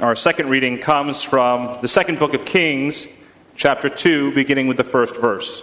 Our 0.00 0.16
second 0.16 0.48
reading 0.48 0.78
comes 0.78 1.22
from 1.22 1.76
the 1.82 1.88
second 1.88 2.18
book 2.18 2.32
of 2.32 2.46
Kings, 2.46 3.06
chapter 3.54 3.90
2, 3.90 4.32
beginning 4.32 4.66
with 4.66 4.78
the 4.78 4.84
first 4.84 5.14
verse. 5.14 5.62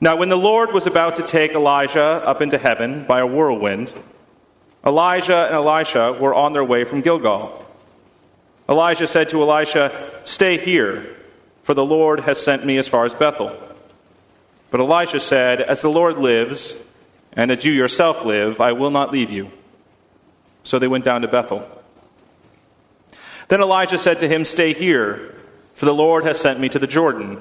Now, 0.00 0.16
when 0.16 0.28
the 0.28 0.36
Lord 0.36 0.72
was 0.72 0.88
about 0.88 1.14
to 1.16 1.22
take 1.22 1.52
Elijah 1.52 2.02
up 2.02 2.42
into 2.42 2.58
heaven 2.58 3.04
by 3.04 3.20
a 3.20 3.26
whirlwind, 3.28 3.94
Elijah 4.84 5.46
and 5.46 5.54
Elisha 5.54 6.18
were 6.20 6.34
on 6.34 6.52
their 6.52 6.64
way 6.64 6.82
from 6.82 7.00
Gilgal. 7.00 7.64
Elijah 8.68 9.06
said 9.06 9.28
to 9.28 9.40
Elisha, 9.40 10.10
Stay 10.24 10.58
here, 10.58 11.14
for 11.62 11.74
the 11.74 11.86
Lord 11.86 12.18
has 12.20 12.42
sent 12.42 12.66
me 12.66 12.76
as 12.76 12.88
far 12.88 13.04
as 13.04 13.14
Bethel. 13.14 13.56
But 14.72 14.80
Elisha 14.80 15.20
said, 15.20 15.60
As 15.60 15.80
the 15.80 15.92
Lord 15.92 16.18
lives, 16.18 16.74
and 17.34 17.52
as 17.52 17.64
you 17.64 17.70
yourself 17.70 18.24
live, 18.24 18.60
I 18.60 18.72
will 18.72 18.90
not 18.90 19.12
leave 19.12 19.30
you. 19.30 19.52
So 20.64 20.80
they 20.80 20.88
went 20.88 21.04
down 21.04 21.20
to 21.20 21.28
Bethel. 21.28 21.70
Then 23.48 23.60
Elijah 23.60 23.98
said 23.98 24.20
to 24.20 24.28
him, 24.28 24.44
Stay 24.44 24.72
here, 24.72 25.34
for 25.74 25.84
the 25.84 25.94
Lord 25.94 26.24
has 26.24 26.40
sent 26.40 26.60
me 26.60 26.68
to 26.70 26.78
the 26.78 26.86
Jordan. 26.86 27.40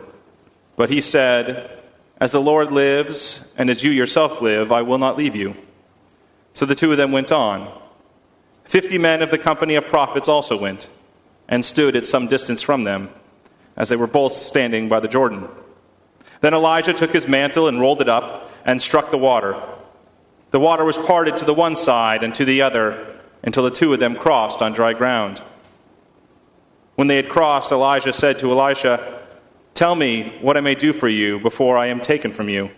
But 0.76 0.90
he 0.90 1.02
said, 1.02 1.80
As 2.20 2.32
the 2.32 2.41
Lord 2.41 2.72
lives, 2.72 3.44
and 3.58 3.70
as 3.70 3.84
you 3.84 3.91
yourself 3.91 4.42
live, 4.42 4.72
I 4.72 4.81
will 4.81 4.98
not 4.98 5.18
leave 5.18 5.36
you. 5.36 5.55
So 6.54 6.66
the 6.66 6.76
two 6.76 6.92
of 6.92 6.98
them 6.98 7.12
went 7.12 7.31
on. 7.31 7.72
Fifty 8.66 8.98
men 8.98 9.22
of 9.22 9.31
the 9.31 9.38
company 9.38 9.76
of 9.76 9.88
prophets 9.88 10.30
also 10.30 10.58
went, 10.58 10.88
and 11.48 11.66
stood 11.66 11.95
at 11.95 12.06
some 12.06 12.28
distance 12.28 12.62
from 12.62 12.84
them, 12.84 13.09
as 13.76 13.90
they 13.90 13.95
were 13.95 14.08
both 14.08 14.34
standing 14.34 14.90
by 14.90 15.00
the 15.00 15.08
Jordan. 15.08 15.48
Then 16.42 16.54
Elijah 16.54 16.94
took 16.94 17.12
his 17.12 17.28
mantle 17.28 17.67
and 17.67 17.80
rolled 17.80 18.02
it 18.02 18.09
up, 18.09 18.52
and 18.66 18.81
struck 18.81 19.12
the 19.12 19.17
water. 19.17 19.62
The 20.52 20.59
water 20.59 20.86
was 20.86 20.98
parted 20.98 21.38
to 21.38 21.45
the 21.45 21.54
one 21.54 21.76
side 21.76 22.23
and 22.23 22.34
to 22.36 22.45
the 22.45 22.62
other, 22.62 23.20
until 23.44 23.64
the 23.64 23.72
two 23.72 23.94
of 23.94 24.00
them 24.00 24.16
crossed 24.16 24.62
on 24.62 24.73
dry 24.73 24.94
ground. 24.94 25.42
When 26.96 27.08
they 27.08 27.16
had 27.16 27.30
crossed, 27.30 27.72
Elijah 27.72 28.14
said 28.14 28.40
to 28.40 28.52
Elisha, 28.52 29.22
Tell 29.73 29.95
me 29.95 30.38
what 30.42 30.58
I 30.58 30.62
may 30.62 30.76
do 30.76 30.94
for 30.94 31.08
you 31.08 31.40
before 31.40 31.78
I 31.78 31.88
am 31.88 32.00
taken 32.00 32.31
from 32.31 32.50
you. 32.50 32.70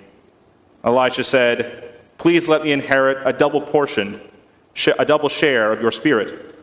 Elisha 0.83 1.23
said, 1.23 1.93
Please 2.17 2.47
let 2.47 2.63
me 2.63 2.71
inherit 2.71 3.17
a 3.25 3.33
double 3.33 3.61
portion, 3.61 4.21
a 4.97 5.05
double 5.05 5.27
share 5.27 5.73
of 5.73 5.81
your 5.81 5.91
spirit. 5.91 6.55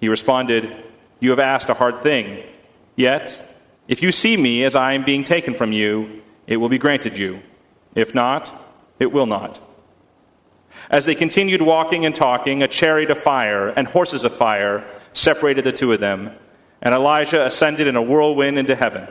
He 0.00 0.08
responded, 0.08 0.74
You 1.20 1.30
have 1.30 1.38
asked 1.38 1.68
a 1.68 1.74
hard 1.74 2.00
thing. 2.00 2.42
Yet, 2.96 3.38
if 3.88 4.02
you 4.02 4.10
see 4.10 4.36
me 4.36 4.64
as 4.64 4.74
I 4.74 4.94
am 4.94 5.04
being 5.04 5.24
taken 5.24 5.54
from 5.54 5.72
you, 5.72 6.22
it 6.46 6.56
will 6.56 6.70
be 6.70 6.78
granted 6.78 7.18
you. 7.18 7.42
If 7.94 8.14
not, 8.14 8.52
it 8.98 9.12
will 9.12 9.26
not. 9.26 9.60
As 10.90 11.04
they 11.04 11.14
continued 11.14 11.62
walking 11.62 12.06
and 12.06 12.14
talking, 12.14 12.62
a 12.62 12.68
chariot 12.68 13.10
of 13.10 13.18
fire 13.18 13.68
and 13.68 13.86
horses 13.88 14.24
of 14.24 14.34
fire 14.34 14.84
separated 15.12 15.64
the 15.64 15.72
two 15.72 15.92
of 15.92 16.00
them 16.00 16.30
and 16.86 16.94
Elijah 16.94 17.44
ascended 17.44 17.88
in 17.88 17.96
a 17.96 18.00
whirlwind 18.00 18.60
into 18.60 18.76
heaven. 18.76 19.08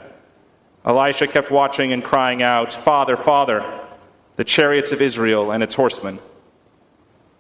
Elisha 0.86 1.28
kept 1.28 1.52
watching 1.52 1.92
and 1.92 2.02
crying 2.02 2.42
out, 2.42 2.72
Father, 2.72 3.18
Father, 3.18 3.70
the 4.38 4.46
chariots 4.46 4.94
of 4.94 5.02
Israel 5.02 5.52
and 5.52 5.62
its 5.62 5.76
horsemen. 5.76 6.20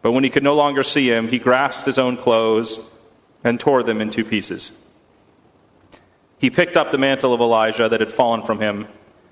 But 0.01 0.11
when 0.11 0.25
he 0.25 0.29
could 0.29 0.43
no 0.43 0.53
longer 0.53 0.83
see 0.83 1.09
him, 1.09 1.29
he 1.29 1.39
grasped 1.39 1.85
his 1.85 1.97
own 1.97 2.17
clothes 2.17 2.81
and 3.45 3.57
tore 3.57 3.81
them 3.81 4.01
in 4.01 4.09
two 4.09 4.25
pieces. 4.25 4.73
He 6.37 6.49
picked 6.49 6.75
up 6.75 6.91
the 6.91 6.97
mantle 6.97 7.33
of 7.33 7.39
Elijah 7.39 7.87
that 7.87 8.01
had 8.01 8.11
fallen 8.11 8.41
from 8.41 8.59
him 8.59 8.89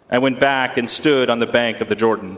and 0.09 0.23
went 0.23 0.39
back 0.39 0.77
and 0.77 0.89
stood 0.89 1.29
on 1.29 1.39
the 1.39 1.45
bank 1.45 1.81
of 1.81 1.89
the 1.89 1.97
Jordan. 1.97 2.37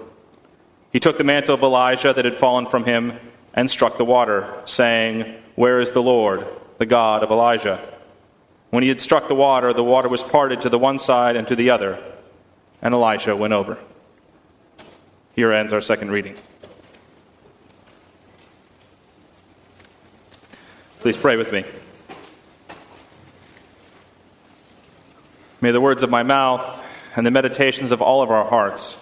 He 0.91 0.99
took 0.99 1.19
the 1.19 1.23
mantle 1.23 1.53
of 1.53 1.61
Elijah 1.61 2.13
that 2.13 2.25
had 2.25 2.35
fallen 2.35 2.65
from 2.65 2.85
him 2.85 3.19
and 3.53 3.69
struck 3.69 3.99
the 3.99 4.05
water, 4.05 4.51
saying, 4.65 5.35
Where 5.53 5.79
is 5.79 5.91
the 5.91 6.01
Lord, 6.01 6.47
the 6.79 6.87
God 6.87 7.21
of 7.21 7.29
Elijah? 7.29 7.91
When 8.75 8.83
he 8.83 8.89
had 8.89 8.99
struck 8.99 9.29
the 9.29 9.35
water, 9.35 9.71
the 9.71 9.85
water 9.85 10.09
was 10.09 10.21
parted 10.21 10.59
to 10.59 10.69
the 10.69 10.77
one 10.77 10.99
side 10.99 11.37
and 11.37 11.47
to 11.47 11.55
the 11.55 11.69
other, 11.69 11.97
and 12.81 12.93
Elisha 12.93 13.33
went 13.33 13.53
over. 13.53 13.77
Here 15.33 15.53
ends 15.53 15.71
our 15.71 15.79
second 15.79 16.11
reading. 16.11 16.35
Please 20.99 21.15
pray 21.15 21.37
with 21.37 21.53
me. 21.53 21.63
May 25.61 25.71
the 25.71 25.79
words 25.79 26.03
of 26.03 26.09
my 26.09 26.23
mouth 26.23 26.83
and 27.15 27.25
the 27.25 27.31
meditations 27.31 27.91
of 27.91 28.01
all 28.01 28.21
of 28.21 28.29
our 28.29 28.43
hearts 28.43 28.97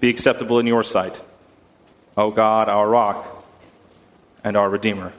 be 0.00 0.08
acceptable 0.08 0.58
in 0.58 0.66
your 0.66 0.82
sight, 0.82 1.20
O 2.16 2.30
God, 2.30 2.70
our 2.70 2.88
rock 2.88 3.44
and 4.42 4.56
our 4.56 4.70
Redeemer. 4.70 5.12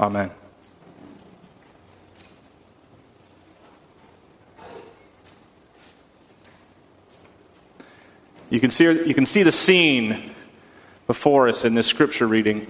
Amen. 0.00 0.30
You 8.48 8.60
can, 8.60 8.70
see, 8.70 8.84
you 8.84 9.14
can 9.14 9.26
see 9.26 9.42
the 9.42 9.50
scene 9.50 10.34
before 11.08 11.48
us 11.48 11.64
in 11.64 11.74
this 11.74 11.88
scripture 11.88 12.26
reading. 12.26 12.68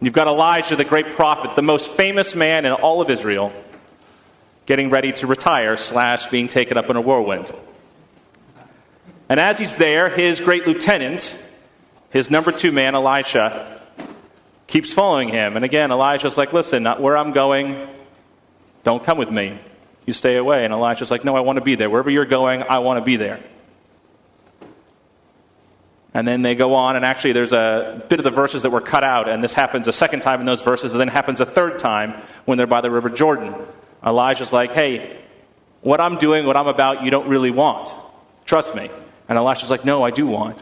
You've 0.00 0.12
got 0.12 0.26
Elijah, 0.26 0.76
the 0.76 0.84
great 0.84 1.12
prophet, 1.12 1.56
the 1.56 1.62
most 1.62 1.88
famous 1.88 2.34
man 2.34 2.66
in 2.66 2.72
all 2.72 3.00
of 3.00 3.08
Israel, 3.08 3.52
getting 4.66 4.90
ready 4.90 5.12
to 5.14 5.26
retire, 5.26 5.78
slash, 5.78 6.26
being 6.26 6.48
taken 6.48 6.76
up 6.76 6.90
in 6.90 6.96
a 6.96 7.00
whirlwind. 7.00 7.50
And 9.30 9.40
as 9.40 9.58
he's 9.58 9.74
there, 9.74 10.10
his 10.10 10.40
great 10.40 10.66
lieutenant, 10.66 11.36
his 12.10 12.30
number 12.30 12.52
two 12.52 12.70
man, 12.70 12.94
Elisha, 12.94 13.80
keeps 14.66 14.92
following 14.92 15.30
him. 15.30 15.56
And 15.56 15.64
again, 15.64 15.90
Elijah's 15.90 16.36
like, 16.36 16.52
listen, 16.52 16.82
not 16.82 17.00
where 17.00 17.16
I'm 17.16 17.32
going, 17.32 17.88
don't 18.84 19.02
come 19.02 19.16
with 19.16 19.30
me. 19.30 19.58
You 20.04 20.12
stay 20.12 20.36
away. 20.36 20.64
And 20.64 20.72
Elisha's 20.72 21.10
like, 21.10 21.24
no, 21.24 21.34
I 21.34 21.40
want 21.40 21.58
to 21.58 21.64
be 21.64 21.74
there. 21.74 21.88
Wherever 21.88 22.10
you're 22.10 22.26
going, 22.26 22.62
I 22.62 22.78
want 22.80 22.98
to 22.98 23.04
be 23.04 23.16
there. 23.16 23.40
And 26.18 26.26
then 26.26 26.42
they 26.42 26.56
go 26.56 26.74
on, 26.74 26.96
and 26.96 27.04
actually, 27.04 27.30
there's 27.30 27.52
a 27.52 28.04
bit 28.08 28.18
of 28.18 28.24
the 28.24 28.32
verses 28.32 28.62
that 28.62 28.70
were 28.70 28.80
cut 28.80 29.04
out, 29.04 29.28
and 29.28 29.40
this 29.40 29.52
happens 29.52 29.86
a 29.86 29.92
second 29.92 30.18
time 30.18 30.40
in 30.40 30.46
those 30.46 30.62
verses, 30.62 30.90
and 30.90 31.00
then 31.00 31.06
happens 31.06 31.40
a 31.40 31.46
third 31.46 31.78
time 31.78 32.12
when 32.44 32.58
they're 32.58 32.66
by 32.66 32.80
the 32.80 32.90
River 32.90 33.08
Jordan. 33.08 33.54
Elijah's 34.04 34.52
like, 34.52 34.72
hey, 34.72 35.16
what 35.80 36.00
I'm 36.00 36.16
doing, 36.16 36.44
what 36.44 36.56
I'm 36.56 36.66
about, 36.66 37.04
you 37.04 37.12
don't 37.12 37.28
really 37.28 37.52
want. 37.52 37.94
Trust 38.46 38.74
me. 38.74 38.90
And 39.28 39.38
Elisha's 39.38 39.70
like, 39.70 39.84
no, 39.84 40.02
I 40.02 40.10
do 40.10 40.26
want. 40.26 40.60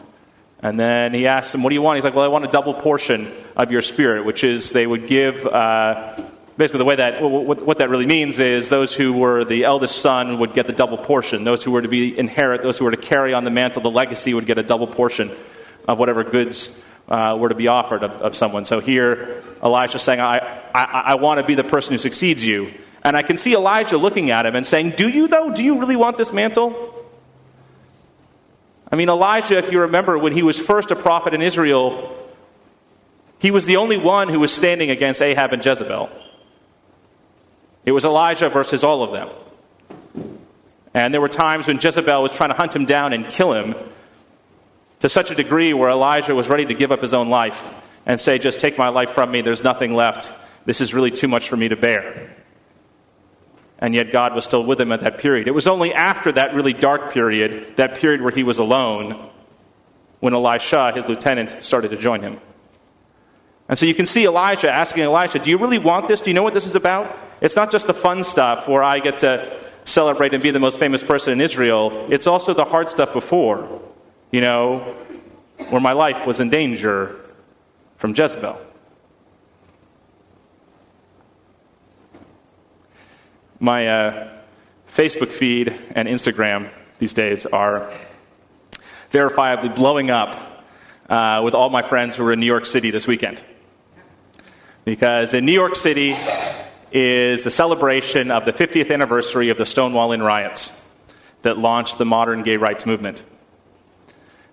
And 0.59 0.79
then 0.79 1.11
he 1.11 1.25
asks 1.25 1.55
him, 1.55 1.63
what 1.63 1.69
do 1.69 1.73
you 1.73 1.81
want? 1.81 1.97
He's 1.97 2.05
like, 2.05 2.13
well, 2.13 2.25
I 2.25 2.27
want 2.27 2.45
a 2.45 2.49
double 2.49 2.75
portion 2.75 3.33
of 3.55 3.71
your 3.71 3.81
spirit, 3.81 4.25
which 4.25 4.43
is 4.43 4.73
they 4.73 4.85
would 4.85 5.07
give. 5.07 5.43
Uh, 5.43 6.21
basically 6.57 6.79
the 6.79 6.85
way 6.85 6.95
that 6.95 7.21
what, 7.21 7.77
that 7.77 7.89
really 7.89 8.07
means 8.07 8.39
is 8.39 8.69
those 8.69 8.93
who 8.93 9.13
were 9.13 9.45
the 9.45 9.63
eldest 9.63 10.01
son 10.01 10.39
would 10.39 10.53
get 10.53 10.65
the 10.65 10.73
double 10.73 10.97
portion. 10.97 11.43
Those 11.43 11.63
who 11.63 11.71
were 11.71 11.83
to 11.83 11.87
be 11.87 12.17
inherit 12.17 12.63
those 12.63 12.77
who 12.77 12.85
were 12.85 12.91
to 12.91 12.97
carry 12.97 13.33
on 13.33 13.43
the 13.43 13.51
mantle 13.51 13.81
the 13.81 13.91
legacy 13.91 14.33
would 14.33 14.45
get 14.45 14.57
a 14.57 14.63
double 14.63 14.87
portion 14.87 15.31
of 15.87 15.99
whatever 15.99 16.23
goods 16.23 16.75
uh, 17.07 17.37
were 17.39 17.49
to 17.49 17.55
be 17.55 17.67
offered 17.67 18.03
of, 18.03 18.11
of 18.11 18.35
someone. 18.35 18.65
So 18.65 18.79
here 18.79 19.43
elijah 19.63 19.99
saying 19.99 20.19
i, 20.19 20.37
I, 20.73 20.83
I 20.83 21.15
want 21.15 21.39
to 21.39 21.45
be 21.45 21.55
the 21.55 21.63
person 21.63 21.93
who 21.93 21.99
succeeds 21.99 22.45
you. 22.45 22.73
And 23.03 23.15
i 23.15 23.21
can 23.21 23.37
see 23.37 23.53
elijah 23.53 23.97
looking 23.97 24.31
at 24.31 24.45
him 24.45 24.55
and 24.55 24.65
saying 24.65 24.91
do 24.91 25.07
you 25.07 25.27
though? 25.27 25.53
Do 25.53 25.63
you 25.63 25.79
really 25.79 25.95
want 25.95 26.17
this 26.17 26.33
mantle? 26.33 26.95
I 28.91 28.95
mean 28.95 29.09
elijah 29.09 29.59
if 29.59 29.71
you 29.71 29.81
remember 29.81 30.17
when 30.17 30.33
he 30.33 30.41
was 30.41 30.57
first 30.57 30.89
a 30.89 30.95
prophet 30.95 31.35
in 31.35 31.41
israel 31.43 32.15
he 33.39 33.51
was 33.51 33.67
the 33.67 33.77
only 33.77 33.97
one 33.97 34.29
who 34.29 34.39
was 34.39 34.51
standing 34.51 34.89
against 34.89 35.21
ahab 35.21 35.53
and 35.53 35.63
jezebel 35.63 36.09
it 37.87 37.93
was 37.93 38.03
Elijah 38.03 38.49
versus 38.49 38.83
all 38.83 39.01
of 39.01 39.13
them. 39.13 39.29
And 40.93 41.13
there 41.13 41.21
were 41.21 41.29
times 41.29 41.67
when 41.67 41.79
Jezebel 41.79 42.21
was 42.21 42.33
trying 42.33 42.49
to 42.49 42.55
hunt 42.55 42.75
him 42.75 42.83
down 42.83 43.13
and 43.13 43.25
kill 43.29 43.53
him 43.53 43.75
to 44.99 45.07
such 45.07 45.31
a 45.31 45.35
degree 45.35 45.73
where 45.73 45.89
Elijah 45.89 46.35
was 46.35 46.49
ready 46.49 46.65
to 46.65 46.73
give 46.73 46.91
up 46.91 47.01
his 47.01 47.13
own 47.13 47.29
life 47.29 47.73
and 48.05 48.19
say, 48.19 48.39
Just 48.39 48.59
take 48.59 48.77
my 48.77 48.89
life 48.89 49.11
from 49.11 49.31
me. 49.31 49.39
There's 49.39 49.63
nothing 49.63 49.93
left. 49.93 50.37
This 50.65 50.81
is 50.81 50.93
really 50.93 51.11
too 51.11 51.29
much 51.29 51.47
for 51.47 51.55
me 51.55 51.69
to 51.69 51.77
bear. 51.77 52.35
And 53.79 53.95
yet 53.95 54.11
God 54.11 54.35
was 54.35 54.43
still 54.43 54.65
with 54.65 54.81
him 54.81 54.91
at 54.91 54.99
that 54.99 55.19
period. 55.19 55.47
It 55.47 55.51
was 55.51 55.65
only 55.65 55.93
after 55.93 56.33
that 56.33 56.53
really 56.53 56.73
dark 56.73 57.13
period, 57.13 57.77
that 57.77 57.95
period 57.95 58.21
where 58.21 58.31
he 58.31 58.43
was 58.43 58.57
alone, 58.57 59.29
when 60.19 60.33
Elisha, 60.33 60.91
his 60.91 61.07
lieutenant, 61.07 61.63
started 61.63 61.91
to 61.91 61.97
join 61.97 62.21
him. 62.21 62.41
And 63.69 63.79
so 63.79 63.85
you 63.85 63.93
can 63.95 64.07
see 64.07 64.25
Elijah 64.25 64.69
asking 64.69 65.03
Elisha, 65.03 65.39
Do 65.39 65.49
you 65.49 65.57
really 65.57 65.79
want 65.79 66.09
this? 66.09 66.19
Do 66.19 66.29
you 66.29 66.33
know 66.33 66.43
what 66.43 66.53
this 66.53 66.65
is 66.65 66.75
about? 66.75 67.17
It's 67.39 67.55
not 67.55 67.71
just 67.71 67.87
the 67.87 67.93
fun 67.93 68.23
stuff 68.23 68.67
where 68.67 68.83
I 68.83 68.99
get 68.99 69.19
to 69.19 69.59
celebrate 69.83 70.33
and 70.33 70.41
be 70.41 70.51
the 70.51 70.59
most 70.59 70.79
famous 70.79 71.03
person 71.03 71.33
in 71.33 71.41
Israel. 71.41 72.07
It's 72.09 72.27
also 72.27 72.53
the 72.53 72.65
hard 72.65 72.89
stuff 72.89 73.13
before, 73.13 73.81
you 74.31 74.41
know, 74.41 74.79
where 75.69 75.81
my 75.81 75.93
life 75.93 76.25
was 76.25 76.39
in 76.39 76.49
danger 76.49 77.15
from 77.97 78.13
Jezebel. 78.15 78.59
My 83.59 83.87
uh, 83.87 84.29
Facebook 84.93 85.29
feed 85.29 85.73
and 85.95 86.07
Instagram 86.07 86.69
these 86.99 87.13
days 87.13 87.45
are 87.45 87.91
verifiably 89.11 89.73
blowing 89.73 90.09
up 90.09 90.65
uh, 91.09 91.41
with 91.43 91.53
all 91.53 91.69
my 91.69 91.81
friends 91.81 92.15
who 92.15 92.23
were 92.23 92.33
in 92.33 92.39
New 92.39 92.45
York 92.45 92.65
City 92.65 92.91
this 92.91 93.07
weekend. 93.07 93.43
Because 94.85 95.33
in 95.33 95.45
New 95.45 95.53
York 95.53 95.75
City 95.75 96.15
is 96.91 97.45
a 97.45 97.51
celebration 97.51 98.31
of 98.31 98.45
the 98.45 98.53
50th 98.53 98.91
anniversary 98.91 99.49
of 99.49 99.57
the 99.57 99.65
Stonewall 99.65 100.11
Inn 100.11 100.21
riots 100.21 100.71
that 101.41 101.57
launched 101.57 101.97
the 101.97 102.05
modern 102.05 102.43
gay 102.43 102.57
rights 102.57 102.85
movement. 102.85 103.23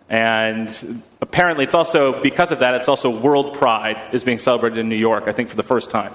And 0.08 1.02
apparently, 1.20 1.64
it's 1.64 1.74
also, 1.74 2.20
because 2.22 2.50
of 2.50 2.58
that, 2.58 2.74
it's 2.74 2.88
also 2.88 3.08
World 3.08 3.54
Pride 3.54 3.98
is 4.12 4.22
being 4.22 4.38
celebrated 4.38 4.78
in 4.78 4.88
New 4.88 4.96
York, 4.96 5.24
I 5.26 5.32
think 5.32 5.48
for 5.48 5.56
the 5.56 5.62
first 5.62 5.90
time. 5.90 6.12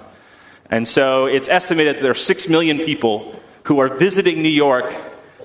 And 0.69 0.88
so 0.88 1.25
it's 1.25 1.50
estimated 1.50 1.98
that 1.98 2.01
there 2.04 2.12
are 2.12 2.16
6 2.16 2.48
million 2.50 2.77
people 2.80 3.39
who 3.63 3.80
are 3.80 3.89
visiting 3.89 4.42
New 4.42 4.50
York 4.50 4.94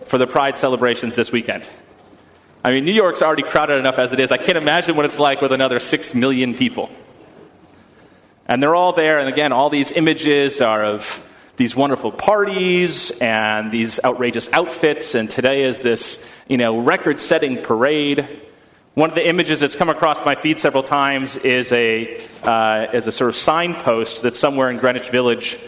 for 0.05 0.19
the 0.19 0.27
Pride 0.27 0.59
celebrations 0.59 1.17
this 1.17 1.32
weekend. 1.32 1.67
I 2.62 2.70
mean, 2.70 2.85
New 2.85 2.93
York's 2.93 3.23
already 3.23 3.43
crowded 3.43 3.79
enough 3.79 3.99
as 3.99 4.12
it 4.12 4.20
is. 4.20 4.31
I 4.31 4.37
can't 4.37 4.59
imagine 4.59 4.97
what 4.97 5.05
it's 5.05 5.19
like 5.19 5.41
with 5.41 5.53
another 5.53 5.81
6 5.81 6.15
million 6.15 6.55
people. 6.55 6.91
And 8.46 8.62
they're 8.62 8.75
all 8.75 8.93
there, 8.93 9.19
and 9.19 9.29
again, 9.29 9.52
all 9.52 9.70
these 9.70 9.91
images 9.91 10.61
are 10.61 10.85
of 10.85 11.26
these 11.56 11.75
wonderful 11.75 12.12
parties 12.12 13.11
and 13.12 13.73
these 13.73 13.99
outrageous 14.05 14.52
outfits, 14.52 15.14
and 15.14 15.31
today 15.31 15.62
is 15.62 15.81
this, 15.81 16.23
you 16.46 16.58
know, 16.58 16.79
record-setting 16.79 17.62
parade. 17.62 18.29
One 18.93 19.08
of 19.08 19.14
the 19.14 19.26
images 19.26 19.61
that's 19.61 19.76
come 19.76 19.88
across 19.88 20.23
my 20.26 20.35
feed 20.35 20.61
several 20.61 20.82
times 20.82 21.37
is 21.38 21.73
a, 21.73 22.20
uh, 22.43 22.88
is 22.93 23.06
a 23.06 23.12
sort 23.12 23.31
of 23.31 23.37
signpost 23.37 24.20
that's 24.20 24.38
somewhere 24.38 24.69
in 24.70 24.76
Greenwich 24.76 25.08
Village 25.08 25.58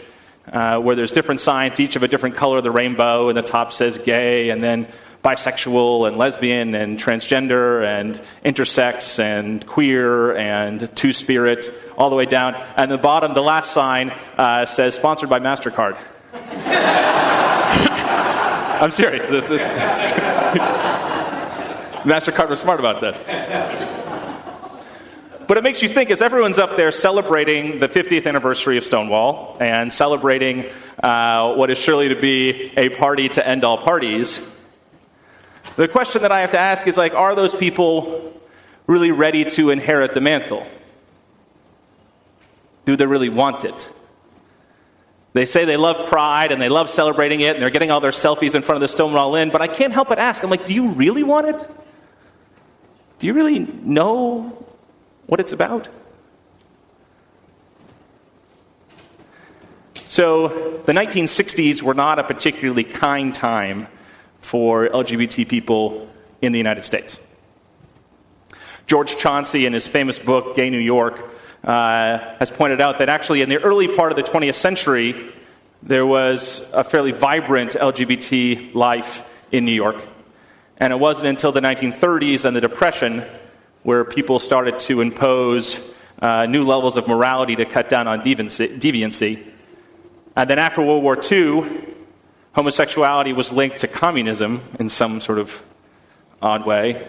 uh, 0.45 0.79
where 0.79 0.95
there's 0.95 1.11
different 1.11 1.41
signs, 1.41 1.79
each 1.79 1.95
of 1.95 2.03
a 2.03 2.07
different 2.07 2.35
color 2.35 2.59
of 2.59 2.63
the 2.63 2.71
rainbow, 2.71 3.29
and 3.29 3.37
the 3.37 3.41
top 3.41 3.73
says 3.73 3.97
gay, 3.97 4.51
and 4.51 4.63
then 4.63 4.87
bisexual 5.23 6.07
and 6.07 6.17
lesbian 6.17 6.75
and 6.75 6.99
transgender 6.99 7.85
and 7.85 8.21
intersex 8.45 9.19
and 9.19 9.65
queer 9.65 10.35
and 10.35 10.95
two 10.95 11.13
spirit, 11.13 11.69
all 11.97 12.09
the 12.09 12.15
way 12.15 12.25
down. 12.25 12.55
And 12.75 12.89
the 12.89 12.97
bottom, 12.97 13.33
the 13.33 13.41
last 13.41 13.71
sign 13.71 14.11
uh, 14.37 14.65
says 14.65 14.95
sponsored 14.95 15.29
by 15.29 15.39
MasterCard. 15.39 15.97
I'm 18.79 18.91
serious. 18.91 19.25
MasterCard 22.05 22.49
was 22.49 22.59
smart 22.59 22.79
about 22.79 23.01
this. 23.01 23.21
But 25.47 25.57
it 25.57 25.63
makes 25.63 25.81
you 25.81 25.87
think 25.87 26.11
as 26.11 26.21
everyone's 26.21 26.57
up 26.59 26.75
there 26.75 26.91
celebrating 26.91 27.79
the 27.79 27.87
50th 27.87 28.27
anniversary 28.27 28.77
of 28.77 28.83
Stonewall 28.83 29.55
and 29.61 29.91
celebrating 29.91 30.65
uh, 31.01 31.53
what 31.55 31.71
is 31.71 31.77
surely 31.77 32.09
to 32.09 32.19
be 32.19 32.73
a 32.75 32.89
party 32.89 33.29
to 33.29 33.47
end 33.47 33.63
all 33.63 33.77
parties, 33.77 34.39
the 35.77 35.87
question 35.87 36.23
that 36.23 36.31
I 36.31 36.41
have 36.41 36.51
to 36.51 36.59
ask 36.59 36.87
is 36.87 36.97
like, 36.97 37.13
are 37.13 37.35
those 37.35 37.53
people 37.53 38.33
really 38.87 39.11
ready 39.11 39.45
to 39.45 39.69
inherit 39.69 40.15
the 40.15 40.21
mantle? 40.21 40.67
Do 42.85 42.95
they 42.95 43.05
really 43.05 43.29
want 43.29 43.63
it? 43.63 43.87
They 45.33 45.45
say 45.45 45.65
they 45.65 45.77
love 45.77 46.09
pride 46.09 46.51
and 46.51 46.59
they 46.59 46.69
love 46.69 46.89
celebrating 46.89 47.41
it 47.41 47.55
and 47.55 47.61
they're 47.61 47.69
getting 47.69 47.91
all 47.91 47.99
their 47.99 48.11
selfies 48.11 48.55
in 48.55 48.63
front 48.63 48.77
of 48.77 48.81
the 48.81 48.87
Stonewall 48.87 49.35
Inn, 49.35 49.51
but 49.51 49.61
I 49.61 49.67
can't 49.67 49.93
help 49.93 50.09
but 50.09 50.17
ask, 50.17 50.43
I'm 50.43 50.49
like, 50.49 50.65
do 50.65 50.73
you 50.73 50.87
really 50.89 51.21
want 51.21 51.47
it? 51.47 51.69
Do 53.19 53.27
you 53.27 53.33
really 53.33 53.59
know 53.59 54.65
what 55.27 55.39
it's 55.39 55.51
about? 55.51 55.89
So, 59.93 60.81
the 60.87 60.93
1960s 60.93 61.83
were 61.83 61.93
not 61.93 62.17
a 62.17 62.23
particularly 62.23 62.83
kind 62.83 63.35
time 63.35 63.87
for 64.47 64.87
LGBT 64.87 65.45
people 65.45 66.09
in 66.41 66.53
the 66.53 66.57
United 66.57 66.85
States. 66.85 67.19
George 68.85 69.17
Chauncey, 69.17 69.65
in 69.65 69.73
his 69.73 69.85
famous 69.85 70.17
book, 70.17 70.55
Gay 70.55 70.69
New 70.69 70.77
York, 70.77 71.21
uh, 71.65 72.19
has 72.39 72.49
pointed 72.49 72.79
out 72.79 72.99
that 72.99 73.09
actually 73.09 73.41
in 73.41 73.49
the 73.49 73.61
early 73.61 73.93
part 73.93 74.13
of 74.13 74.15
the 74.15 74.23
20th 74.23 74.55
century, 74.55 75.33
there 75.83 76.05
was 76.05 76.65
a 76.71 76.85
fairly 76.85 77.11
vibrant 77.11 77.71
LGBT 77.71 78.73
life 78.73 79.27
in 79.51 79.65
New 79.65 79.73
York. 79.73 79.97
And 80.77 80.93
it 80.93 80.99
wasn't 80.99 81.27
until 81.27 81.51
the 81.51 81.59
1930s 81.59 82.45
and 82.45 82.55
the 82.55 82.61
Depression 82.61 83.25
where 83.83 84.05
people 84.05 84.39
started 84.39 84.79
to 84.79 85.01
impose 85.01 85.93
uh, 86.21 86.45
new 86.45 86.63
levels 86.63 86.95
of 86.95 87.05
morality 87.05 87.57
to 87.57 87.65
cut 87.65 87.89
down 87.89 88.07
on 88.07 88.21
deviancy. 88.21 89.45
And 90.37 90.49
then 90.49 90.57
after 90.57 90.81
World 90.81 91.03
War 91.03 91.19
II, 91.21 91.95
homosexuality 92.57 93.33
was 93.33 93.51
linked 93.51 93.77
to 93.77 93.87
communism 93.87 94.63
in 94.79 94.89
some 94.89 95.21
sort 95.21 95.37
of 95.37 95.63
odd 96.41 96.65
way, 96.65 97.05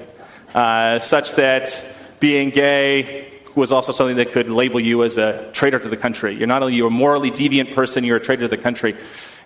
uh, 0.54 0.98
such 0.98 1.32
that 1.36 1.82
being 2.20 2.50
gay 2.50 3.32
was 3.54 3.72
also 3.72 3.90
something 3.90 4.16
that 4.16 4.30
could 4.32 4.50
label 4.50 4.78
you 4.78 5.02
as 5.04 5.16
a 5.16 5.50
traitor 5.54 5.78
to 5.78 5.88
the 5.88 5.96
country. 5.96 6.36
You're 6.36 6.46
not 6.46 6.62
only 6.62 6.74
you're 6.74 6.88
a 6.88 6.90
morally 6.90 7.30
deviant 7.30 7.74
person, 7.74 8.04
you're 8.04 8.18
a 8.18 8.20
traitor 8.20 8.42
to 8.42 8.48
the 8.48 8.58
country. 8.58 8.94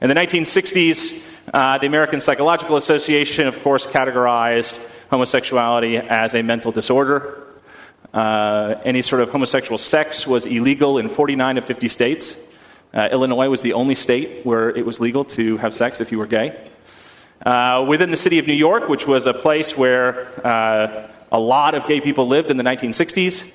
In 0.01 0.09
the 0.09 0.17
1960s, 0.17 1.25
uh, 1.55 1.79
the 1.79 1.87
American 1.87 2.21
Psychological 2.21 2.77
Association, 2.77 3.47
of 3.47 3.63
course, 3.63 3.87
categorized 3.87 4.85
homosexuality 5.09 5.99
as 5.99 6.35
a 6.35 6.43
mental 6.43 6.73
disorder. 6.73 7.45
Uh, 8.13 8.75
any 8.85 9.03
sort 9.03 9.23
of 9.23 9.31
homosexual 9.31 9.79
sex 9.79 10.27
was 10.27 10.47
illegal 10.47 10.99
in 10.99 11.09
49 11.09 11.59
of 11.59 11.65
50 11.65 11.87
states. 11.87 12.37
Uh, 12.95 13.09
Illinois 13.11 13.49
was 13.49 13.63
the 13.63 13.73
only 13.73 13.95
state 13.95 14.45
where 14.45 14.69
it 14.69 14.85
was 14.85 15.01
legal 15.01 15.25
to 15.25 15.57
have 15.57 15.73
sex 15.73 16.03
if 16.03 16.13
you 16.13 16.19
were 16.19 16.27
gay. 16.27 16.55
Uh, 17.45 17.87
within 17.89 18.11
the 18.11 18.19
city 18.19 18.39
of 18.39 18.47
New 18.47 18.53
York, 18.53 18.87
which 18.87 19.07
was 19.07 19.25
a 19.25 19.33
place 19.33 19.75
where 19.75 20.29
uh, 20.47 21.09
a 21.33 21.41
lot 21.41 21.75
of 21.75 21.87
gay 21.89 22.03
people 22.03 22.29
lived 22.29 22.51
in 22.51 22.59
the 22.59 22.63
1960s, 22.63 23.51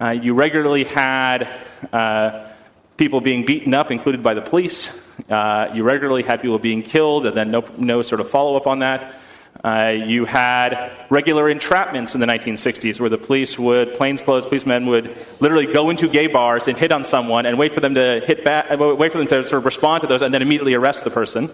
uh, 0.00 0.10
you 0.10 0.32
regularly 0.32 0.84
had 0.84 1.48
uh, 1.92 2.46
people 2.96 3.20
being 3.20 3.44
beaten 3.44 3.74
up, 3.74 3.90
included 3.90 4.22
by 4.22 4.34
the 4.34 4.42
police. 4.42 4.88
you 5.28 5.82
regularly 5.82 6.22
had 6.22 6.40
people 6.40 6.60
being 6.60 6.84
killed, 6.84 7.26
and 7.26 7.36
then 7.36 7.50
no, 7.50 7.64
no 7.78 8.02
sort 8.02 8.20
of 8.20 8.30
follow 8.30 8.56
up 8.56 8.68
on 8.68 8.78
that. 8.78 9.16
Uh, 9.64 9.92
you 10.06 10.24
had 10.24 10.92
regular 11.10 11.52
entrapments 11.52 12.14
in 12.14 12.20
the 12.20 12.26
1960s 12.26 13.00
where 13.00 13.10
the 13.10 13.18
police 13.18 13.58
would, 13.58 13.94
plainclothes 13.94 14.46
policemen 14.46 14.86
would 14.86 15.16
literally 15.40 15.66
go 15.66 15.90
into 15.90 16.08
gay 16.08 16.28
bars 16.28 16.68
and 16.68 16.78
hit 16.78 16.92
on 16.92 17.04
someone 17.04 17.44
and 17.44 17.58
wait 17.58 17.72
for 17.72 17.80
them 17.80 17.94
to 17.94 18.22
hit 18.24 18.44
back, 18.44 18.70
uh, 18.70 18.76
wait 18.76 19.10
for 19.10 19.18
them 19.18 19.26
to 19.26 19.42
sort 19.42 19.54
of 19.54 19.64
respond 19.64 20.02
to 20.02 20.06
those 20.06 20.22
and 20.22 20.32
then 20.32 20.42
immediately 20.42 20.74
arrest 20.74 21.02
the 21.02 21.10
person. 21.10 21.50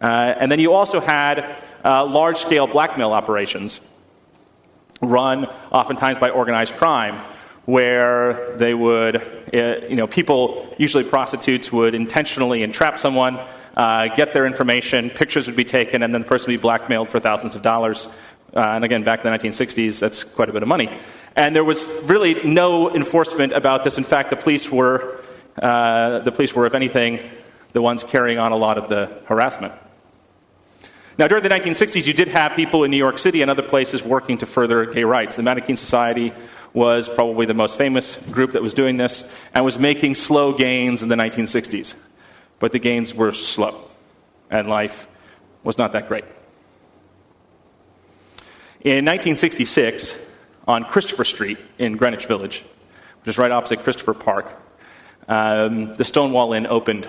Uh, 0.00 0.34
and 0.38 0.52
then 0.52 0.60
you 0.60 0.74
also 0.74 1.00
had 1.00 1.56
uh, 1.84 2.04
large 2.04 2.36
scale 2.36 2.66
blackmail 2.66 3.12
operations 3.12 3.80
run 5.00 5.46
oftentimes 5.72 6.18
by 6.18 6.28
organized 6.28 6.74
crime 6.74 7.16
where 7.64 8.56
they 8.56 8.74
would, 8.74 9.16
uh, 9.16 9.86
you 9.88 9.96
know, 9.96 10.06
people, 10.06 10.74
usually 10.78 11.04
prostitutes, 11.04 11.72
would 11.72 11.94
intentionally 11.94 12.62
entrap 12.62 12.98
someone 12.98 13.38
uh, 13.78 14.08
get 14.08 14.32
their 14.34 14.44
information, 14.44 15.08
pictures 15.08 15.46
would 15.46 15.54
be 15.54 15.64
taken, 15.64 16.02
and 16.02 16.12
then 16.12 16.22
the 16.22 16.26
person 16.26 16.50
would 16.50 16.58
be 16.58 16.60
blackmailed 16.60 17.08
for 17.08 17.20
thousands 17.20 17.54
of 17.54 17.62
dollars. 17.62 18.08
Uh, 18.52 18.60
and 18.60 18.84
again, 18.84 19.04
back 19.04 19.24
in 19.24 19.30
the 19.30 19.38
1960s, 19.38 20.00
that's 20.00 20.24
quite 20.24 20.48
a 20.48 20.52
bit 20.52 20.62
of 20.62 20.68
money. 20.68 20.90
And 21.36 21.54
there 21.54 21.62
was 21.62 21.86
really 22.02 22.42
no 22.42 22.92
enforcement 22.92 23.52
about 23.52 23.84
this. 23.84 23.96
In 23.96 24.02
fact, 24.02 24.30
the 24.30 24.36
police 24.36 24.68
were, 24.68 25.20
uh, 25.62 26.18
the 26.20 26.32
police 26.32 26.52
were, 26.54 26.66
if 26.66 26.74
anything, 26.74 27.20
the 27.72 27.80
ones 27.80 28.02
carrying 28.02 28.38
on 28.38 28.50
a 28.50 28.56
lot 28.56 28.78
of 28.78 28.88
the 28.88 29.12
harassment. 29.26 29.72
Now, 31.16 31.28
during 31.28 31.44
the 31.44 31.48
1960s, 31.48 32.04
you 32.04 32.14
did 32.14 32.28
have 32.28 32.56
people 32.56 32.82
in 32.82 32.90
New 32.90 32.96
York 32.96 33.18
City 33.18 33.42
and 33.42 33.50
other 33.50 33.62
places 33.62 34.02
working 34.02 34.38
to 34.38 34.46
further 34.46 34.86
gay 34.86 35.04
rights. 35.04 35.36
The 35.36 35.42
Mattachine 35.42 35.78
Society 35.78 36.32
was 36.72 37.08
probably 37.08 37.46
the 37.46 37.54
most 37.54 37.78
famous 37.78 38.16
group 38.16 38.52
that 38.52 38.62
was 38.62 38.74
doing 38.74 38.96
this 38.96 39.28
and 39.54 39.64
was 39.64 39.78
making 39.78 40.16
slow 40.16 40.52
gains 40.52 41.04
in 41.04 41.08
the 41.08 41.16
1960s 41.16 41.94
but 42.58 42.72
the 42.72 42.78
gains 42.78 43.14
were 43.14 43.32
slow, 43.32 43.88
and 44.50 44.68
life 44.68 45.08
was 45.62 45.78
not 45.78 45.92
that 45.92 46.08
great. 46.08 46.24
In 48.80 49.04
1966, 49.04 50.16
on 50.66 50.84
Christopher 50.84 51.24
Street 51.24 51.58
in 51.78 51.96
Greenwich 51.96 52.26
Village, 52.26 52.62
which 53.20 53.28
is 53.28 53.38
right 53.38 53.50
opposite 53.50 53.82
Christopher 53.82 54.14
Park, 54.14 54.46
um, 55.28 55.94
the 55.96 56.04
Stonewall 56.04 56.52
Inn 56.52 56.66
opened 56.66 57.08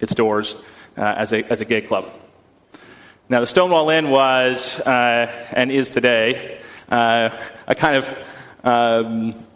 its 0.00 0.14
doors 0.14 0.54
uh, 0.96 1.00
as, 1.02 1.32
a, 1.32 1.42
as 1.50 1.60
a 1.60 1.64
gay 1.64 1.80
club. 1.80 2.12
Now, 3.28 3.40
the 3.40 3.46
Stonewall 3.46 3.90
Inn 3.90 4.10
was, 4.10 4.78
uh, 4.80 5.48
and 5.50 5.72
is 5.72 5.90
today, 5.90 6.60
uh, 6.88 7.30
a 7.66 7.74
kind 7.74 7.96
of 7.96 8.18
um, 8.62 9.46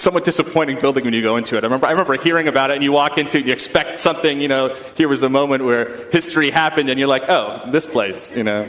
somewhat 0.00 0.24
disappointing 0.24 0.80
building 0.80 1.04
when 1.04 1.12
you 1.12 1.20
go 1.20 1.36
into 1.36 1.58
it. 1.58 1.62
I 1.62 1.66
remember, 1.66 1.86
I 1.86 1.90
remember 1.90 2.14
hearing 2.14 2.48
about 2.48 2.70
it, 2.70 2.74
and 2.74 2.82
you 2.82 2.90
walk 2.90 3.18
into 3.18 3.36
it, 3.36 3.40
and 3.40 3.48
you 3.48 3.52
expect 3.52 3.98
something, 3.98 4.40
you 4.40 4.48
know, 4.48 4.74
here 4.96 5.08
was 5.08 5.22
a 5.22 5.28
moment 5.28 5.62
where 5.64 6.08
history 6.10 6.50
happened, 6.50 6.88
and 6.88 6.98
you're 6.98 7.06
like, 7.08 7.24
oh, 7.28 7.70
this 7.70 7.84
place, 7.84 8.34
you 8.34 8.42
know. 8.42 8.64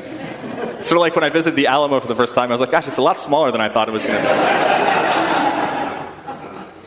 sort 0.82 0.92
of 0.92 0.98
like 0.98 1.16
when 1.16 1.24
I 1.24 1.30
visited 1.30 1.56
the 1.56 1.68
Alamo 1.68 2.02
for 2.02 2.08
the 2.08 2.16
first 2.16 2.36
time, 2.36 2.52
I 2.52 2.54
was 2.54 2.60
like, 2.60 2.72
gosh, 2.72 2.88
it's 2.88 2.98
a 2.98 3.02
lot 3.02 3.18
smaller 3.20 3.50
than 3.52 3.62
I 3.62 3.70
thought 3.70 3.88
it 3.88 3.92
was 3.92 4.04
going 4.04 4.22
to 4.22 4.24
be. 4.24 4.30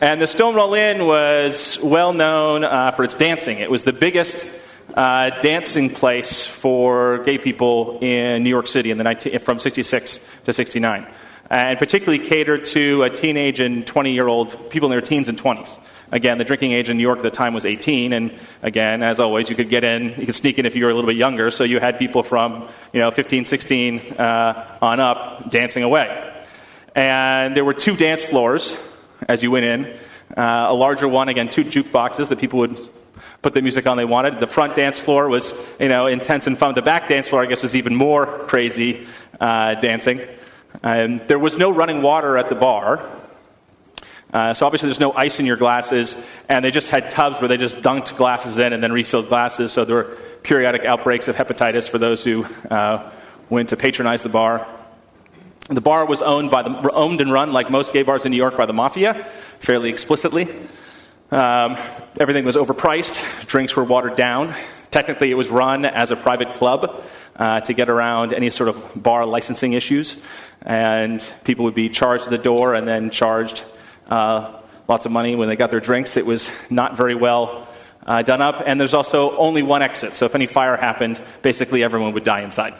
and 0.05 0.21
the 0.21 0.27
Stonewall 0.27 0.75
Inn 0.75 1.07
was 1.07 1.79
well 1.81 2.13
known 2.13 2.63
uh, 2.63 2.91
for 2.91 3.03
its 3.03 3.15
dancing. 3.15 3.57
It 3.57 3.71
was 3.71 3.83
the 3.83 3.93
biggest 3.93 4.45
uh, 4.93 5.31
dancing 5.41 5.89
place 5.89 6.45
for 6.45 7.23
gay 7.23 7.39
people 7.39 7.97
in 7.99 8.43
New 8.43 8.51
York 8.51 8.67
City 8.67 8.91
in 8.91 8.99
the 8.99 9.03
19, 9.03 9.39
from 9.39 9.59
66 9.59 10.19
to 10.45 10.53
69 10.53 11.07
and 11.49 11.77
particularly 11.77 12.25
catered 12.25 12.65
to 12.65 13.03
a 13.03 13.09
teenage 13.09 13.59
and 13.59 13.85
20 13.85 14.13
year 14.13 14.27
old 14.27 14.69
people 14.69 14.87
in 14.87 14.91
their 14.91 15.01
teens 15.01 15.27
and 15.29 15.41
20s. 15.41 15.79
Again, 16.11 16.37
the 16.37 16.43
drinking 16.45 16.71
age 16.71 16.89
in 16.89 16.97
New 16.97 17.03
York 17.03 17.17
at 17.17 17.23
the 17.23 17.31
time 17.31 17.53
was 17.53 17.65
18, 17.65 18.13
and 18.13 18.31
again, 18.61 19.01
as 19.01 19.19
always, 19.19 19.49
you 19.49 19.55
could 19.55 19.69
get 19.69 19.83
in, 19.83 20.13
you 20.17 20.25
could 20.27 20.35
sneak 20.35 20.59
in 20.59 20.65
if 20.65 20.75
you 20.75 20.85
were 20.85 20.91
a 20.91 20.93
little 20.93 21.09
bit 21.09 21.17
younger, 21.17 21.49
so 21.49 21.63
you 21.63 21.79
had 21.79 21.97
people 21.97 22.21
from, 22.21 22.67
you 22.93 22.99
know, 22.99 23.09
15, 23.09 23.45
16 23.45 23.99
uh, 24.13 24.77
on 24.81 24.99
up 24.99 25.49
dancing 25.49 25.83
away. 25.83 26.33
And 26.93 27.55
there 27.55 27.65
were 27.65 27.73
two 27.73 27.97
dance 27.97 28.23
floors 28.23 28.75
as 29.27 29.41
you 29.41 29.51
went 29.51 29.65
in. 29.65 29.85
Uh, 30.37 30.67
a 30.69 30.73
larger 30.73 31.07
one, 31.07 31.27
again, 31.27 31.49
two 31.49 31.63
jukeboxes 31.63 32.29
that 32.29 32.39
people 32.39 32.59
would 32.59 32.79
put 33.41 33.53
the 33.53 33.61
music 33.61 33.87
on 33.87 33.97
they 33.97 34.05
wanted. 34.05 34.39
The 34.39 34.47
front 34.47 34.75
dance 34.75 34.99
floor 34.99 35.27
was, 35.27 35.53
you 35.79 35.89
know, 35.89 36.07
intense 36.07 36.47
and 36.47 36.57
fun. 36.57 36.75
The 36.75 36.81
back 36.81 37.07
dance 37.07 37.27
floor, 37.27 37.41
I 37.43 37.47
guess, 37.47 37.63
was 37.63 37.75
even 37.75 37.95
more 37.95 38.25
crazy 38.25 39.07
uh, 39.39 39.75
dancing. 39.75 40.21
Um, 40.83 41.21
there 41.27 41.39
was 41.39 41.57
no 41.57 41.71
running 41.71 42.01
water 42.01 42.37
at 42.37 42.49
the 42.49 42.55
bar. 42.55 43.09
Uh, 44.33 44.53
so 44.53 44.65
obviously 44.65 44.87
there's 44.87 44.99
no 44.99 45.13
ice 45.13 45.39
in 45.39 45.45
your 45.45 45.55
glasses, 45.55 46.21
and 46.49 46.65
they 46.65 46.71
just 46.71 46.89
had 46.89 47.09
tubs 47.09 47.39
where 47.39 47.47
they 47.47 47.57
just 47.57 47.77
dunked 47.77 48.17
glasses 48.17 48.57
in 48.57 48.73
and 48.73 48.83
then 48.83 48.91
refilled 48.91 49.29
glasses. 49.29 49.71
So 49.71 49.85
there 49.85 49.95
were 49.95 50.17
periodic 50.43 50.83
outbreaks 50.83 51.27
of 51.27 51.35
hepatitis 51.35 51.89
for 51.89 51.97
those 51.97 52.23
who 52.23 52.45
uh, 52.69 53.11
went 53.49 53.69
to 53.69 53.77
patronize 53.77 54.23
the 54.23 54.29
bar. 54.29 54.67
The 55.69 55.81
bar 55.81 56.05
was 56.05 56.21
owned 56.21 56.51
by 56.51 56.63
the 56.63 56.91
owned 56.91 57.21
and 57.21 57.31
run 57.31 57.53
like 57.53 57.71
most 57.71 57.93
gay 57.93 58.03
bars 58.03 58.25
in 58.25 58.31
New 58.31 58.37
York 58.37 58.57
by 58.57 58.65
the 58.65 58.73
mafia, 58.73 59.25
fairly 59.59 59.89
explicitly. 59.89 60.47
Um, 61.31 61.77
everything 62.19 62.45
was 62.45 62.55
overpriced. 62.55 63.47
Drinks 63.47 63.75
were 63.75 63.83
watered 63.83 64.15
down. 64.15 64.53
Technically, 64.91 65.31
it 65.31 65.35
was 65.35 65.49
run 65.49 65.85
as 65.85 66.11
a 66.11 66.15
private 66.15 66.53
club 66.53 67.03
uh, 67.35 67.61
to 67.61 67.73
get 67.73 67.89
around 67.89 68.33
any 68.33 68.49
sort 68.49 68.69
of 68.69 68.91
bar 68.95 69.25
licensing 69.25 69.73
issues, 69.73 70.17
and 70.61 71.21
people 71.43 71.65
would 71.65 71.75
be 71.75 71.89
charged 71.89 72.23
at 72.25 72.29
the 72.29 72.37
door 72.37 72.75
and 72.75 72.87
then 72.87 73.09
charged 73.09 73.63
uh, 74.07 74.61
lots 74.87 75.05
of 75.05 75.11
money 75.11 75.35
when 75.35 75.49
they 75.49 75.55
got 75.55 75.69
their 75.69 75.79
drinks. 75.79 76.17
It 76.17 76.25
was 76.25 76.51
not 76.69 76.95
very 76.95 77.15
well 77.15 77.67
uh, 78.05 78.21
done 78.21 78.41
up, 78.41 78.63
and 78.65 78.79
there's 78.79 78.93
also 78.93 79.35
only 79.37 79.63
one 79.63 79.81
exit. 79.81 80.15
So 80.15 80.25
if 80.25 80.35
any 80.35 80.47
fire 80.47 80.77
happened, 80.77 81.21
basically 81.41 81.83
everyone 81.83 82.13
would 82.13 82.23
die 82.23 82.41
inside. 82.41 82.73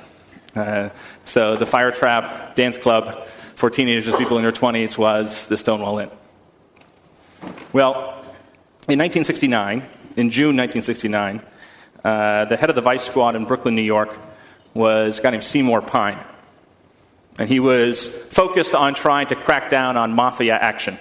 Uh, 0.55 0.89
so 1.25 1.57
the 1.57 1.65
Fire 1.65 1.91
Trap 1.91 2.55
Dance 2.55 2.77
Club 2.77 3.27
for 3.55 3.69
teenagers, 3.69 4.15
people 4.15 4.37
in 4.37 4.43
their 4.43 4.51
20s, 4.51 4.97
was 4.97 5.47
the 5.47 5.57
Stonewall 5.57 5.99
Inn. 5.99 6.09
Well, 7.73 8.13
in 8.87 8.99
1969, 8.99 9.79
in 10.15 10.29
June 10.29 10.55
1969, 10.55 11.41
uh, 12.03 12.45
the 12.45 12.55
head 12.55 12.69
of 12.69 12.75
the 12.75 12.81
Vice 12.81 13.03
Squad 13.03 13.35
in 13.35 13.45
Brooklyn, 13.45 13.75
New 13.75 13.81
York, 13.81 14.15
was 14.75 15.17
a 15.17 15.21
guy 15.23 15.31
named 15.31 15.43
Seymour 15.43 15.81
Pine. 15.81 16.19
And 17.39 17.49
he 17.49 17.59
was 17.59 18.07
focused 18.07 18.75
on 18.75 18.93
trying 18.93 19.27
to 19.27 19.35
crack 19.35 19.69
down 19.69 19.97
on 19.97 20.13
mafia 20.13 20.55
action. 20.55 20.99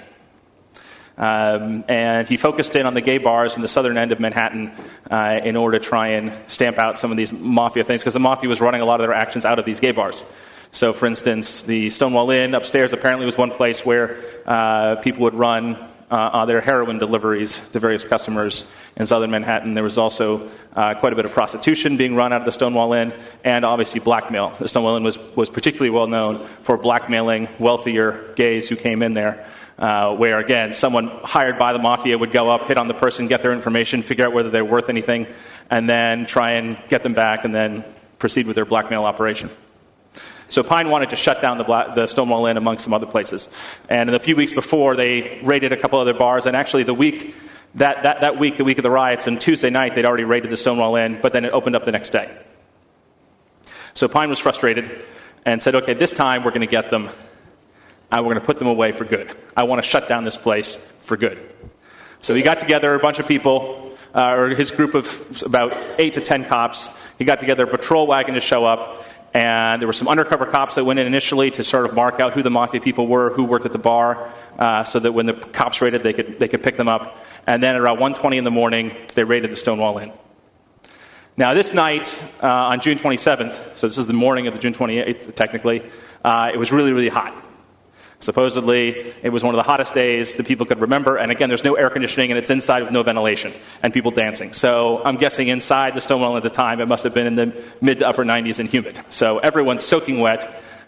Um, 1.16 1.84
and 1.86 2.26
he 2.26 2.36
focused 2.36 2.74
in 2.74 2.86
on 2.86 2.94
the 2.94 3.00
gay 3.00 3.18
bars 3.18 3.54
in 3.54 3.62
the 3.62 3.68
southern 3.68 3.98
end 3.98 4.10
of 4.10 4.18
Manhattan 4.18 4.72
uh, 5.10 5.40
in 5.44 5.54
order 5.54 5.78
to 5.78 5.84
try 5.84 6.08
and 6.08 6.32
stamp 6.50 6.78
out 6.78 6.98
some 6.98 7.12
of 7.12 7.16
these 7.16 7.32
mafia 7.32 7.84
things, 7.84 8.00
because 8.00 8.14
the 8.14 8.20
mafia 8.20 8.48
was 8.48 8.60
running 8.60 8.80
a 8.80 8.84
lot 8.84 9.00
of 9.00 9.06
their 9.06 9.14
actions 9.14 9.44
out 9.44 9.58
of 9.58 9.64
these 9.64 9.78
gay 9.78 9.92
bars. 9.92 10.24
So, 10.72 10.92
for 10.92 11.06
instance, 11.06 11.62
the 11.62 11.90
Stonewall 11.90 12.30
Inn 12.30 12.52
upstairs 12.52 12.92
apparently 12.92 13.26
was 13.26 13.38
one 13.38 13.52
place 13.52 13.86
where 13.86 14.18
uh, 14.44 14.96
people 14.96 15.22
would 15.22 15.34
run 15.34 15.78
uh, 16.10 16.44
their 16.46 16.60
heroin 16.60 16.98
deliveries 16.98 17.58
to 17.70 17.80
various 17.80 18.04
customers 18.04 18.70
in 18.96 19.06
southern 19.06 19.30
Manhattan. 19.30 19.74
There 19.74 19.84
was 19.84 19.98
also 19.98 20.50
uh, 20.74 20.94
quite 20.94 21.12
a 21.12 21.16
bit 21.16 21.24
of 21.24 21.32
prostitution 21.32 21.96
being 21.96 22.14
run 22.14 22.32
out 22.32 22.42
of 22.42 22.46
the 22.46 22.52
Stonewall 22.52 22.92
Inn, 22.92 23.12
and 23.42 23.64
obviously 23.64 24.00
blackmail. 24.00 24.50
The 24.50 24.68
Stonewall 24.68 24.96
Inn 24.96 25.04
was, 25.04 25.18
was 25.36 25.50
particularly 25.50 25.90
well 25.90 26.06
known 26.06 26.46
for 26.62 26.76
blackmailing 26.76 27.48
wealthier 27.58 28.32
gays 28.36 28.68
who 28.68 28.76
came 28.76 29.02
in 29.02 29.12
there 29.12 29.46
uh, 29.78 30.14
where, 30.14 30.38
again, 30.38 30.72
someone 30.72 31.08
hired 31.08 31.58
by 31.58 31.72
the 31.72 31.78
mafia 31.78 32.16
would 32.16 32.32
go 32.32 32.50
up, 32.50 32.68
hit 32.68 32.78
on 32.78 32.88
the 32.88 32.94
person, 32.94 33.26
get 33.26 33.42
their 33.42 33.52
information, 33.52 34.02
figure 34.02 34.26
out 34.26 34.32
whether 34.32 34.50
they're 34.50 34.64
worth 34.64 34.88
anything, 34.88 35.26
and 35.70 35.88
then 35.88 36.26
try 36.26 36.52
and 36.52 36.78
get 36.88 37.02
them 37.02 37.14
back 37.14 37.44
and 37.44 37.54
then 37.54 37.84
proceed 38.18 38.46
with 38.46 38.56
their 38.56 38.64
blackmail 38.64 39.04
operation. 39.04 39.50
So 40.54 40.62
Pine 40.62 40.88
wanted 40.88 41.10
to 41.10 41.16
shut 41.16 41.42
down 41.42 41.58
the, 41.58 41.64
Black, 41.64 41.96
the 41.96 42.06
Stonewall 42.06 42.46
Inn 42.46 42.56
among 42.56 42.78
some 42.78 42.94
other 42.94 43.06
places. 43.06 43.48
And 43.88 44.08
in 44.08 44.12
the 44.12 44.20
few 44.20 44.36
weeks 44.36 44.52
before, 44.52 44.94
they 44.94 45.40
raided 45.42 45.72
a 45.72 45.76
couple 45.76 45.98
other 45.98 46.14
bars, 46.14 46.46
and 46.46 46.54
actually 46.54 46.84
the 46.84 46.94
week 46.94 47.34
that, 47.74 48.04
that, 48.04 48.20
that 48.20 48.38
week, 48.38 48.56
the 48.56 48.62
week 48.62 48.78
of 48.78 48.84
the 48.84 48.90
riots, 48.90 49.26
on 49.26 49.40
Tuesday 49.40 49.68
night, 49.68 49.96
they'd 49.96 50.04
already 50.04 50.22
raided 50.22 50.52
the 50.52 50.56
Stonewall 50.56 50.94
Inn, 50.94 51.18
but 51.20 51.32
then 51.32 51.44
it 51.44 51.52
opened 51.52 51.74
up 51.74 51.84
the 51.84 51.90
next 51.90 52.10
day. 52.10 52.32
So 53.94 54.06
Pine 54.06 54.30
was 54.30 54.38
frustrated 54.38 54.88
and 55.44 55.60
said, 55.60 55.74
okay, 55.74 55.92
this 55.92 56.12
time 56.12 56.44
we're 56.44 56.52
going 56.52 56.60
to 56.60 56.68
get 56.68 56.88
them 56.88 57.10
and 58.12 58.24
we're 58.24 58.34
going 58.34 58.40
to 58.40 58.46
put 58.46 58.60
them 58.60 58.68
away 58.68 58.92
for 58.92 59.04
good. 59.04 59.36
I 59.56 59.64
want 59.64 59.82
to 59.82 59.88
shut 59.88 60.08
down 60.08 60.22
this 60.22 60.36
place 60.36 60.76
for 61.00 61.16
good. 61.16 61.52
So 62.20 62.32
he 62.32 62.42
got 62.42 62.60
together 62.60 62.94
a 62.94 63.00
bunch 63.00 63.18
of 63.18 63.26
people, 63.26 63.90
uh, 64.14 64.36
or 64.36 64.48
his 64.50 64.70
group 64.70 64.94
of 64.94 65.42
about 65.44 65.76
eight 65.98 66.12
to 66.12 66.20
ten 66.20 66.44
cops. 66.44 66.88
He 67.18 67.24
got 67.24 67.40
together 67.40 67.64
a 67.64 67.66
patrol 67.66 68.06
wagon 68.06 68.34
to 68.34 68.40
show 68.40 68.64
up, 68.64 69.04
and 69.34 69.82
there 69.82 69.88
were 69.88 69.92
some 69.92 70.06
undercover 70.06 70.46
cops 70.46 70.76
that 70.76 70.84
went 70.84 71.00
in 71.00 71.08
initially 71.08 71.50
to 71.50 71.64
sort 71.64 71.84
of 71.86 71.94
mark 71.94 72.20
out 72.20 72.34
who 72.34 72.42
the 72.42 72.50
mafia 72.50 72.80
people 72.80 73.08
were, 73.08 73.30
who 73.30 73.42
worked 73.42 73.66
at 73.66 73.72
the 73.72 73.78
bar, 73.78 74.32
uh, 74.60 74.84
so 74.84 75.00
that 75.00 75.10
when 75.10 75.26
the 75.26 75.34
cops 75.34 75.82
raided, 75.82 76.04
they 76.04 76.12
could, 76.12 76.38
they 76.38 76.46
could 76.46 76.62
pick 76.62 76.76
them 76.76 76.88
up. 76.88 77.18
And 77.44 77.60
then 77.60 77.74
at 77.74 77.80
around 77.80 77.98
1.20 77.98 78.36
in 78.36 78.44
the 78.44 78.52
morning, 78.52 78.94
they 79.14 79.24
raided 79.24 79.50
the 79.50 79.56
Stonewall 79.56 79.98
Inn. 79.98 80.12
Now, 81.36 81.52
this 81.52 81.74
night, 81.74 82.16
uh, 82.40 82.46
on 82.46 82.80
June 82.80 82.96
27th, 82.96 83.76
so 83.76 83.88
this 83.88 83.98
is 83.98 84.06
the 84.06 84.12
morning 84.12 84.46
of 84.46 84.54
the 84.54 84.60
June 84.60 84.72
28th, 84.72 85.34
technically, 85.34 85.82
uh, 86.24 86.52
it 86.54 86.56
was 86.56 86.70
really, 86.70 86.92
really 86.92 87.08
hot. 87.08 87.43
Supposedly, 88.24 89.12
it 89.22 89.28
was 89.28 89.44
one 89.44 89.54
of 89.54 89.58
the 89.58 89.62
hottest 89.62 89.92
days 89.92 90.36
that 90.36 90.46
people 90.46 90.64
could 90.64 90.80
remember, 90.80 91.18
and 91.18 91.30
again, 91.30 91.50
there's 91.50 91.62
no 91.62 91.74
air 91.74 91.90
conditioning 91.90 92.30
and 92.30 92.38
it's 92.38 92.48
inside 92.48 92.82
with 92.82 92.90
no 92.90 93.02
ventilation, 93.02 93.52
and 93.82 93.92
people 93.92 94.10
dancing. 94.10 94.54
So 94.54 95.02
I'm 95.04 95.16
guessing 95.16 95.48
inside 95.48 95.94
the 95.94 96.00
Stonewall 96.00 96.38
at 96.38 96.42
the 96.42 96.48
time, 96.48 96.80
it 96.80 96.86
must 96.86 97.04
have 97.04 97.12
been 97.12 97.26
in 97.26 97.34
the 97.34 97.62
mid 97.82 97.98
to 97.98 98.08
upper 98.08 98.24
90s 98.24 98.60
and 98.60 98.68
humid. 98.70 98.98
So 99.10 99.40
everyone's 99.40 99.84
soaking 99.84 100.20
wet 100.20 100.42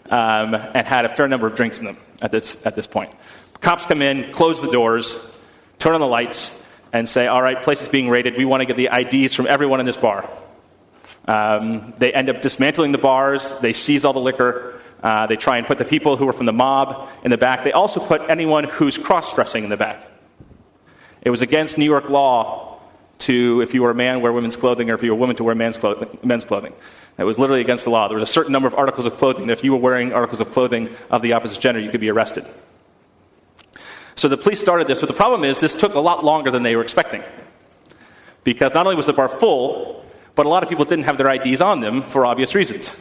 um, 0.09 0.55
and 0.55 0.87
had 0.87 1.05
a 1.05 1.09
fair 1.09 1.27
number 1.27 1.45
of 1.45 1.53
drinks 1.53 1.77
in 1.77 1.85
them 1.85 1.97
at 2.23 2.31
this, 2.31 2.57
at 2.65 2.75
this 2.75 2.87
point. 2.87 3.11
Cops 3.61 3.85
come 3.85 4.01
in, 4.01 4.31
close 4.31 4.59
the 4.59 4.71
doors, 4.71 5.15
turn 5.77 5.93
on 5.93 6.01
the 6.01 6.07
lights, 6.07 6.59
and 6.91 7.07
say, 7.07 7.27
All 7.27 7.41
right, 7.41 7.61
place 7.61 7.83
is 7.83 7.87
being 7.87 8.09
raided. 8.09 8.35
We 8.35 8.45
want 8.45 8.61
to 8.61 8.65
get 8.65 8.77
the 8.77 8.89
IDs 8.91 9.35
from 9.35 9.45
everyone 9.45 9.79
in 9.79 9.85
this 9.85 9.97
bar. 9.97 10.27
Um, 11.27 11.93
they 11.99 12.11
end 12.11 12.31
up 12.31 12.41
dismantling 12.41 12.93
the 12.93 12.97
bars, 12.97 13.53
they 13.59 13.73
seize 13.73 14.05
all 14.05 14.13
the 14.13 14.19
liquor. 14.19 14.73
Uh, 15.03 15.27
they 15.27 15.35
try 15.35 15.57
and 15.57 15.67
put 15.67 15.77
the 15.77 15.85
people 15.85 16.17
who 16.17 16.27
are 16.27 16.33
from 16.33 16.45
the 16.45 16.53
mob 16.53 17.09
in 17.23 17.31
the 17.31 17.37
back. 17.37 17.63
They 17.63 17.71
also 17.71 17.99
put 17.99 18.21
anyone 18.29 18.63
who's 18.63 18.97
cross 18.97 19.33
dressing 19.33 19.63
in 19.63 19.69
the 19.69 19.77
back. 19.77 20.01
It 21.21 21.29
was 21.29 21.41
against 21.41 21.77
New 21.77 21.85
York 21.85 22.09
law 22.09 22.79
to, 23.19 23.61
if 23.61 23.73
you 23.73 23.83
were 23.83 23.91
a 23.91 23.95
man, 23.95 24.21
wear 24.21 24.31
women's 24.31 24.55
clothing, 24.55 24.89
or 24.89 24.95
if 24.95 25.03
you 25.03 25.09
were 25.09 25.17
a 25.17 25.19
woman, 25.19 25.35
to 25.35 25.43
wear 25.43 25.55
men's 25.55 25.77
clothing. 25.77 26.17
Men's 26.23 26.45
clothing. 26.45 26.73
It 27.17 27.23
was 27.23 27.39
literally 27.39 27.61
against 27.61 27.83
the 27.83 27.89
law. 27.89 28.07
There 28.07 28.17
was 28.17 28.29
a 28.29 28.31
certain 28.31 28.51
number 28.51 28.67
of 28.67 28.75
articles 28.75 29.05
of 29.05 29.17
clothing 29.17 29.47
that 29.47 29.53
if 29.53 29.63
you 29.63 29.71
were 29.71 29.79
wearing 29.79 30.13
articles 30.13 30.39
of 30.39 30.51
clothing 30.51 30.89
of 31.09 31.21
the 31.21 31.33
opposite 31.33 31.59
gender, 31.59 31.79
you 31.79 31.89
could 31.89 32.01
be 32.01 32.09
arrested. 32.09 32.45
So 34.15 34.27
the 34.27 34.37
police 34.37 34.59
started 34.59 34.87
this, 34.87 34.99
but 34.99 35.07
the 35.07 35.15
problem 35.15 35.43
is 35.43 35.59
this 35.59 35.75
took 35.75 35.93
a 35.93 35.99
lot 35.99 36.23
longer 36.23 36.51
than 36.51 36.63
they 36.63 36.75
were 36.75 36.83
expecting. 36.83 37.23
Because 38.43 38.73
not 38.73 38.85
only 38.85 38.95
was 38.95 39.05
the 39.05 39.13
bar 39.13 39.29
full, 39.29 40.05
but 40.35 40.45
a 40.45 40.49
lot 40.49 40.63
of 40.63 40.69
people 40.69 40.85
didn't 40.85 41.05
have 41.05 41.17
their 41.17 41.29
IDs 41.29 41.61
on 41.61 41.81
them 41.81 42.03
for 42.03 42.25
obvious 42.25 42.55
reasons. 42.55 42.93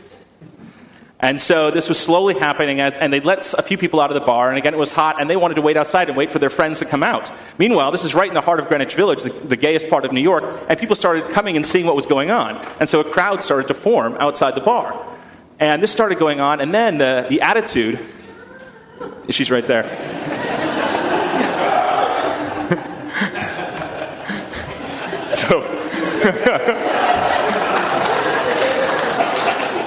And 1.18 1.40
so 1.40 1.70
this 1.70 1.88
was 1.88 1.99
slowly 1.99 2.35
happening, 2.35 2.78
as, 2.78 2.92
and 2.92 3.11
they 3.11 3.20
let 3.20 3.54
a 3.54 3.62
few 3.62 3.78
people 3.78 4.00
out 4.00 4.11
of 4.11 4.14
the 4.14 4.26
bar, 4.26 4.50
and 4.50 4.58
again 4.58 4.75
it 4.75 4.78
was 4.78 4.92
hot, 4.92 5.18
and 5.18 5.30
they 5.30 5.37
wanted 5.37 5.54
to 5.54 5.62
wait 5.62 5.78
outside 5.78 6.08
and 6.08 6.16
wait 6.16 6.30
for 6.30 6.38
their 6.38 6.50
friends 6.50 6.80
to 6.80 6.85
come 6.85 7.02
out. 7.02 7.32
Meanwhile, 7.56 7.92
this 7.92 8.04
is 8.04 8.14
right 8.14 8.28
in 8.28 8.35
the 8.35 8.42
heart 8.42 8.61
of 8.61 8.68
Greenwich 8.68 8.94
Village, 8.94 9.23
the, 9.23 9.30
the 9.30 9.56
gayest 9.56 9.88
part 9.88 10.04
of 10.04 10.12
New 10.12 10.20
York, 10.20 10.44
and 10.68 10.78
people 10.78 10.94
started 10.94 11.30
coming 11.30 11.56
and 11.56 11.66
seeing 11.66 11.87
what 11.87 11.96
was 11.96 12.04
going 12.04 12.30
on. 12.30 12.62
And 12.78 12.88
so 12.88 13.00
a 13.00 13.04
crowd 13.04 13.42
started 13.42 13.68
to 13.68 13.75
form 13.75 14.14
outside 14.18 14.54
the 14.54 14.61
bar. 14.61 15.06
And 15.58 15.82
this 15.82 15.90
started 15.90 16.18
going 16.18 16.40
on, 16.40 16.61
and 16.61 16.75
then 16.75 16.99
the, 16.99 17.26
the 17.30 17.40
attitude, 17.40 17.99
she's 19.30 19.50
right 19.50 19.66
there. 19.66 19.88
so. 25.35 26.92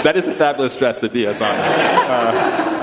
that 0.04 0.16
is 0.16 0.28
a 0.28 0.34
fabulous 0.34 0.76
dress 0.76 1.00
that 1.00 1.14
Dia's 1.14 1.42
on. 1.42 1.52
Uh, 1.52 2.80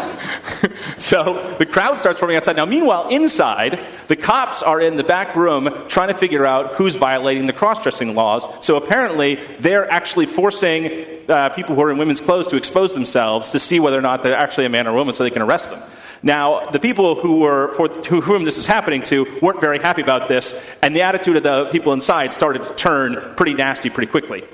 so 0.99 1.57
the 1.59 1.67
crowd 1.67 1.99
starts 1.99 2.19
forming 2.19 2.37
outside. 2.37 2.57
Now, 2.57 2.67
meanwhile, 2.67 3.09
inside, 3.09 3.81
the 4.09 4.17
cops 4.17 4.63
are 4.63 4.81
in 4.81 4.97
the 4.97 5.05
back 5.05 5.35
room 5.35 5.69
trying 5.89 6.09
to 6.09 6.15
figure 6.15 6.47
out 6.47 6.75
who's 6.75 6.95
violating 6.95 7.47
the 7.47 7.53
cross 7.53 7.83
dressing 7.83 8.15
laws. 8.15 8.45
So 8.65 8.77
apparently, 8.77 9.37
they're 9.59 9.91
actually 9.91 10.27
forcing 10.27 11.07
uh, 11.29 11.51
people 11.51 11.75
who 11.75 11.83
are 11.83 11.91
in 11.91 11.99
women's 11.99 12.21
clothes 12.21 12.49
to 12.49 12.57
expose 12.57 12.95
themselves 12.95 13.51
to 13.51 13.59
see 13.59 13.81
whether 13.81 13.99
or 13.99 14.03
not 14.03 14.23
they're 14.23 14.37
actually 14.37 14.67
a 14.67 14.71
man 14.71 14.87
or 14.87 14.91
a 14.91 14.95
woman 14.95 15.15
so 15.15 15.25
they 15.25 15.31
can 15.31 15.43
arrest 15.43 15.71
them. 15.71 15.83
Now, 16.23 16.71
the 16.71 16.81
people 16.81 17.15
who 17.15 17.41
were, 17.41 17.75
for, 17.75 17.89
to 17.89 18.21
whom 18.21 18.45
this 18.45 18.57
was 18.57 18.67
happening 18.67 19.03
to 19.05 19.27
weren't 19.43 19.61
very 19.61 19.79
happy 19.79 20.03
about 20.03 20.29
this, 20.29 20.65
and 20.83 20.97
the 20.97 21.03
attitude 21.03 21.37
of 21.37 21.43
the 21.43 21.67
people 21.67 21.93
inside 21.93 22.33
started 22.33 22.65
to 22.65 22.75
turn 22.75 23.35
pretty 23.37 23.55
nasty 23.55 23.91
pretty 23.91 24.11
quickly. 24.11 24.45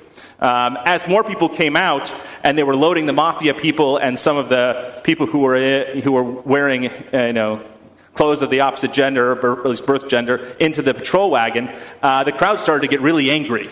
Um, 0.42 0.76
as 0.84 1.06
more 1.06 1.22
people 1.22 1.48
came 1.48 1.76
out 1.76 2.12
and 2.42 2.58
they 2.58 2.64
were 2.64 2.74
loading 2.74 3.06
the 3.06 3.12
mafia 3.12 3.54
people 3.54 3.96
and 3.96 4.18
some 4.18 4.36
of 4.36 4.48
the 4.48 5.00
people 5.04 5.26
who 5.26 5.38
were, 5.38 5.84
who 6.02 6.10
were 6.10 6.24
wearing 6.24 6.88
uh, 6.88 7.26
you 7.26 7.32
know, 7.32 7.64
clothes 8.14 8.42
of 8.42 8.50
the 8.50 8.62
opposite 8.62 8.92
gender, 8.92 9.32
or 9.32 9.60
at 9.60 9.66
least 9.66 9.86
birth 9.86 10.08
gender, 10.08 10.56
into 10.58 10.82
the 10.82 10.94
patrol 10.94 11.30
wagon, 11.30 11.70
uh, 12.02 12.24
the 12.24 12.32
crowd 12.32 12.58
started 12.58 12.80
to 12.80 12.88
get 12.88 13.00
really 13.00 13.30
angry. 13.30 13.70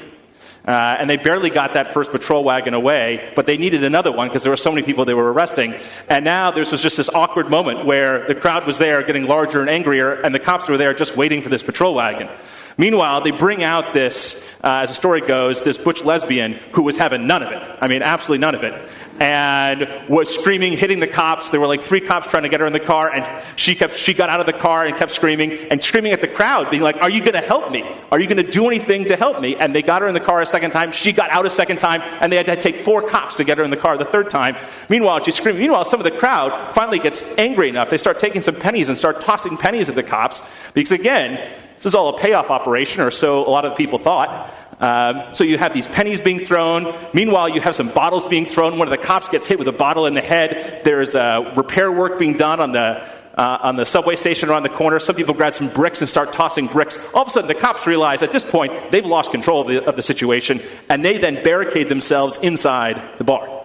Uh, 0.65 0.97
and 0.97 1.11
they 1.11 1.17
barely 1.17 1.51
got 1.51 1.75
that 1.75 1.93
first 1.93 2.13
patrol 2.13 2.45
wagon 2.45 2.73
away, 2.73 3.33
but 3.35 3.47
they 3.47 3.57
needed 3.57 3.83
another 3.83 4.13
one 4.13 4.29
because 4.29 4.45
there 4.45 4.53
were 4.53 4.57
so 4.57 4.71
many 4.71 4.87
people 4.87 5.05
they 5.05 5.15
were 5.15 5.33
arresting. 5.33 5.75
And 6.09 6.25
now 6.25 6.53
there 6.53 6.61
was 6.61 6.71
just 6.83 6.97
this 6.97 7.09
awkward 7.09 7.51
moment 7.51 7.85
where 7.85 8.29
the 8.29 8.37
crowd 8.37 8.65
was 8.65 8.79
there 8.79 9.03
getting 9.03 9.27
larger 9.27 9.61
and 9.61 9.69
angrier, 9.69 10.13
and 10.13 10.33
the 10.33 10.39
cops 10.39 10.69
were 10.69 10.77
there 10.77 10.95
just 10.95 11.17
waiting 11.17 11.43
for 11.43 11.49
this 11.49 11.65
patrol 11.65 11.95
wagon. 11.95 12.29
Meanwhile, 12.81 13.21
they 13.21 13.31
bring 13.31 13.63
out 13.63 13.93
this, 13.93 14.43
uh, 14.65 14.81
as 14.85 14.89
the 14.89 14.95
story 14.95 15.21
goes, 15.21 15.61
this 15.61 15.77
butch 15.77 16.03
lesbian 16.03 16.55
who 16.73 16.81
was 16.81 16.97
having 16.97 17.27
none 17.27 17.43
of 17.43 17.53
it. 17.53 17.63
I 17.79 17.89
mean, 17.89 18.01
absolutely 18.01 18.39
none 18.39 18.55
of 18.55 18.65
it. 18.65 18.73
And 19.21 19.87
was 20.09 20.35
screaming, 20.35 20.79
hitting 20.79 20.99
the 20.99 21.07
cops. 21.07 21.51
There 21.51 21.61
were 21.61 21.67
like 21.67 21.83
three 21.83 22.01
cops 22.01 22.29
trying 22.29 22.45
to 22.45 22.49
get 22.49 22.61
her 22.61 22.67
in 22.67 22.73
the 22.73 22.81
car, 22.81 23.13
and 23.13 23.23
she 23.55 23.75
kept 23.75 23.99
she 23.99 24.15
got 24.15 24.31
out 24.31 24.41
of 24.41 24.47
the 24.47 24.55
car 24.55 24.87
and 24.87 24.97
kept 24.97 25.11
screaming 25.11 25.53
and 25.71 25.85
screaming 25.85 26.13
at 26.13 26.23
the 26.23 26.27
crowd, 26.27 26.71
being 26.71 26.83
like, 26.83 26.97
"Are 27.03 27.11
you 27.11 27.21
going 27.21 27.35
to 27.35 27.43
help 27.43 27.71
me? 27.71 27.85
Are 28.11 28.19
you 28.19 28.27
going 28.27 28.39
to 28.39 28.51
do 28.51 28.67
anything 28.67 29.05
to 29.07 29.17
help 29.17 29.39
me?" 29.43 29.57
And 29.57 29.75
they 29.75 29.83
got 29.83 30.01
her 30.01 30.09
in 30.09 30.15
the 30.15 30.21
car 30.21 30.41
a 30.41 30.47
second 30.47 30.71
time. 30.71 30.91
She 30.91 31.13
got 31.13 31.29
out 31.29 31.45
a 31.45 31.51
second 31.51 31.81
time, 31.81 32.01
and 32.23 32.33
they 32.33 32.37
had 32.39 32.47
to 32.47 32.57
take 32.57 32.77
four 32.77 33.07
cops 33.07 33.35
to 33.35 33.45
get 33.45 33.59
her 33.59 33.65
in 33.65 33.69
the 33.69 33.77
car 33.77 33.99
the 33.99 34.07
third 34.07 34.31
time. 34.31 34.57
Meanwhile, 34.89 35.23
she's 35.23 35.35
screaming. 35.35 35.61
Meanwhile, 35.61 35.85
some 35.85 36.01
of 36.01 36.05
the 36.05 36.19
crowd 36.19 36.75
finally 36.75 36.99
gets 36.99 37.23
angry 37.37 37.69
enough. 37.69 37.91
They 37.91 37.99
start 37.99 38.21
taking 38.21 38.41
some 38.41 38.55
pennies 38.55 38.89
and 38.89 38.97
start 38.97 39.21
tossing 39.21 39.59
pennies 39.59 39.91
at 39.91 39.97
the 39.97 40.03
cops 40.03 40.41
because 40.73 40.93
again, 40.93 41.47
this 41.81 41.87
is 41.87 41.95
all 41.95 42.15
a 42.15 42.19
payoff 42.19 42.51
operation, 42.51 43.01
or 43.01 43.11
so 43.11 43.47
a 43.47 43.49
lot 43.49 43.65
of 43.65 43.75
people 43.75 43.99
thought. 43.99 44.53
Um, 44.81 45.35
so 45.35 45.45
you 45.45 45.57
have 45.57 45.73
these 45.73 45.89
pennies 45.89 46.21
being 46.21 46.45
thrown. 46.45 46.95
Meanwhile, 47.15 47.49
you 47.49 47.63
have 47.63 47.75
some 47.75 47.89
bottles 47.89 48.27
being 48.27 48.45
thrown. 48.45 48.77
One 48.77 48.87
of 48.87 48.93
the 48.93 48.99
cops 48.99 49.31
gets 49.31 49.47
hit 49.47 49.59
with 49.59 49.67
a 49.67 49.73
bottle 49.73 50.05
in 50.05 50.13
the 50.13 50.21
head. 50.21 50.83
There's 50.85 51.15
uh, 51.15 51.55
repair 51.57 51.91
work 51.91 52.19
being 52.19 52.35
done 52.37 52.61
on 52.61 52.73
the 52.73 53.03
uh, 53.35 53.59
on 53.63 53.77
the 53.77 53.87
subway 53.87 54.17
station 54.17 54.51
around 54.51 54.65
the 54.65 54.69
corner. 54.69 54.99
Some 54.99 55.17
people 55.17 55.33
grab 55.33 55.55
some 55.55 55.69
bricks 55.69 56.01
and 56.01 56.09
start 56.09 56.35
tossing 56.35 56.67
bricks. 56.67 56.99
All 57.15 57.23
of 57.23 57.29
a 57.29 57.31
sudden, 57.31 57.49
the 57.49 57.55
cops 57.55 57.87
realize 57.87 58.23
at 58.23 58.33
this 58.33 58.45
point 58.45 58.91
they've 58.91 59.07
lost 59.07 59.31
control 59.31 59.63
of 59.63 59.69
the, 59.69 59.83
of 59.87 59.97
the 59.97 60.03
situation, 60.03 60.61
and 60.91 61.03
they 61.03 61.17
then 61.17 61.43
barricade 61.43 61.89
themselves 61.89 62.37
inside 62.39 63.01
the 63.17 63.25
bar. 63.25 63.60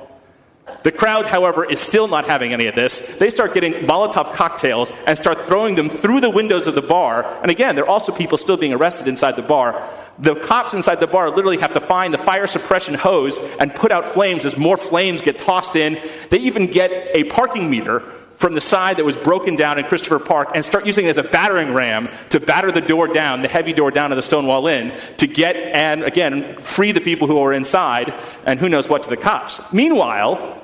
The 0.86 0.92
crowd, 0.92 1.26
however, 1.26 1.66
is 1.66 1.80
still 1.80 2.08
not 2.08 2.26
having 2.26 2.54
any 2.54 2.68
of 2.68 2.76
this. 2.76 3.00
They 3.18 3.32
start 3.32 3.56
getting 3.56 3.74
Molotov 3.88 4.36
cocktails 4.36 4.94
and 5.08 5.18
start 5.18 5.48
throwing 5.48 5.74
them 5.74 5.90
through 5.90 6.22
the 6.22 6.30
windows 6.30 6.68
of 6.68 6.76
the 6.76 6.84
bar. 6.84 7.26
And 7.42 7.50
again, 7.50 7.74
there 7.74 7.86
are 7.86 7.90
also 7.90 8.12
people 8.12 8.38
still 8.38 8.56
being 8.56 8.72
arrested 8.72 9.08
inside 9.08 9.36
the 9.36 9.42
bar. 9.42 9.82
The 10.20 10.36
cops 10.36 10.76
inside 10.76 11.00
the 11.00 11.08
bar 11.08 11.32
literally 11.32 11.58
have 11.58 11.74
to 11.74 11.80
find 11.80 12.14
the 12.14 12.20
fire 12.20 12.46
suppression 12.46 12.94
hose 12.94 13.40
and 13.60 13.74
put 13.74 13.92
out 13.92 14.14
flames 14.14 14.46
as 14.46 14.58
more 14.58 14.78
flames 14.78 15.22
get 15.24 15.40
tossed 15.40 15.76
in. 15.76 15.98
They 16.30 16.38
even 16.38 16.68
get 16.68 16.92
a 17.16 17.24
parking 17.24 17.68
meter 17.68 18.02
from 18.36 18.54
the 18.54 18.62
side 18.62 18.98
that 18.98 19.06
was 19.06 19.18
broken 19.18 19.56
down 19.56 19.80
in 19.80 19.86
Christopher 19.86 20.20
Park 20.20 20.50
and 20.54 20.64
start 20.64 20.86
using 20.86 21.08
it 21.08 21.10
as 21.10 21.18
a 21.18 21.24
battering 21.24 21.74
ram 21.74 22.10
to 22.30 22.40
batter 22.40 22.72
the 22.72 22.82
door 22.82 23.08
down, 23.08 23.42
the 23.42 23.48
heavy 23.48 23.74
door 23.74 23.90
down 23.90 24.12
to 24.12 24.16
the 24.16 24.22
Stonewall 24.22 24.68
Inn, 24.68 24.94
to 25.18 25.26
get 25.26 25.56
and 25.56 26.04
again 26.04 26.58
free 26.58 26.92
the 26.92 27.02
people 27.02 27.28
who 27.28 27.40
are 27.40 27.54
inside 27.54 28.14
and 28.46 28.60
who 28.60 28.70
knows 28.70 28.88
what 28.88 29.02
to 29.02 29.10
the 29.10 29.18
cops. 29.18 29.74
Meanwhile, 29.74 30.62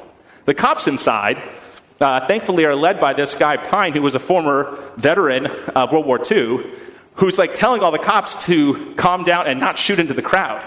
the 0.52 0.56
cops 0.56 0.86
inside, 0.86 1.42
uh, 2.02 2.28
thankfully, 2.28 2.66
are 2.66 2.76
led 2.76 3.00
by 3.00 3.14
this 3.14 3.36
guy, 3.36 3.56
Pine, 3.56 3.94
who 3.94 4.02
was 4.02 4.16
a 4.16 4.20
former 4.20 4.78
veteran 4.98 5.46
of 5.46 5.94
World 5.94 6.06
War 6.06 6.20
II, 6.30 6.70
who's 7.16 7.38
like 7.38 7.56
telling 7.56 7.82
all 7.82 7.92
the 7.92 7.98
cops 7.98 8.48
to 8.48 8.94
calm 8.96 9.24
down 9.24 9.48
and 9.48 9.62
not 9.62 9.78
shoot 9.78 9.98
into 9.98 10.14
the 10.14 10.22
crowd. 10.22 10.62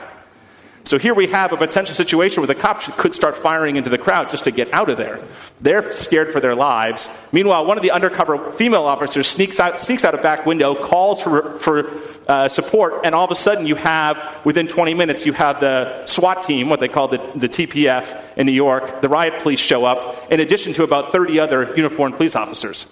So 0.86 0.98
here 0.98 1.14
we 1.14 1.28
have 1.28 1.50
a 1.50 1.56
potential 1.56 1.94
situation 1.94 2.42
where 2.42 2.46
the 2.46 2.54
cops 2.54 2.90
could 2.98 3.14
start 3.14 3.34
firing 3.34 3.76
into 3.76 3.88
the 3.88 3.96
crowd 3.96 4.28
just 4.28 4.44
to 4.44 4.50
get 4.50 4.70
out 4.74 4.90
of 4.90 4.98
there. 4.98 5.22
They're 5.58 5.94
scared 5.94 6.30
for 6.30 6.40
their 6.40 6.54
lives. 6.54 7.08
Meanwhile, 7.32 7.64
one 7.64 7.78
of 7.78 7.82
the 7.82 7.90
undercover 7.90 8.52
female 8.52 8.84
officers 8.84 9.26
sneaks 9.26 9.58
out, 9.58 9.80
sneaks 9.80 10.04
out 10.04 10.14
a 10.14 10.18
back 10.18 10.44
window, 10.44 10.74
calls 10.74 11.22
for, 11.22 11.58
for 11.58 11.90
uh, 12.28 12.48
support, 12.48 13.06
and 13.06 13.14
all 13.14 13.24
of 13.24 13.30
a 13.30 13.34
sudden 13.34 13.66
you 13.66 13.76
have, 13.76 14.44
within 14.44 14.66
20 14.66 14.92
minutes, 14.92 15.24
you 15.24 15.32
have 15.32 15.58
the 15.58 16.04
SWAT 16.04 16.42
team, 16.42 16.68
what 16.68 16.80
they 16.80 16.88
call 16.88 17.08
the, 17.08 17.18
the 17.34 17.48
TPF 17.48 18.22
in 18.36 18.44
New 18.44 18.52
York, 18.52 19.00
the 19.00 19.08
riot 19.08 19.42
police 19.42 19.60
show 19.60 19.86
up, 19.86 20.30
in 20.30 20.40
addition 20.40 20.74
to 20.74 20.82
about 20.82 21.12
30 21.12 21.40
other 21.40 21.74
uniformed 21.76 22.16
police 22.16 22.36
officers. 22.36 22.84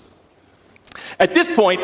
At 1.20 1.34
this 1.34 1.54
point, 1.54 1.82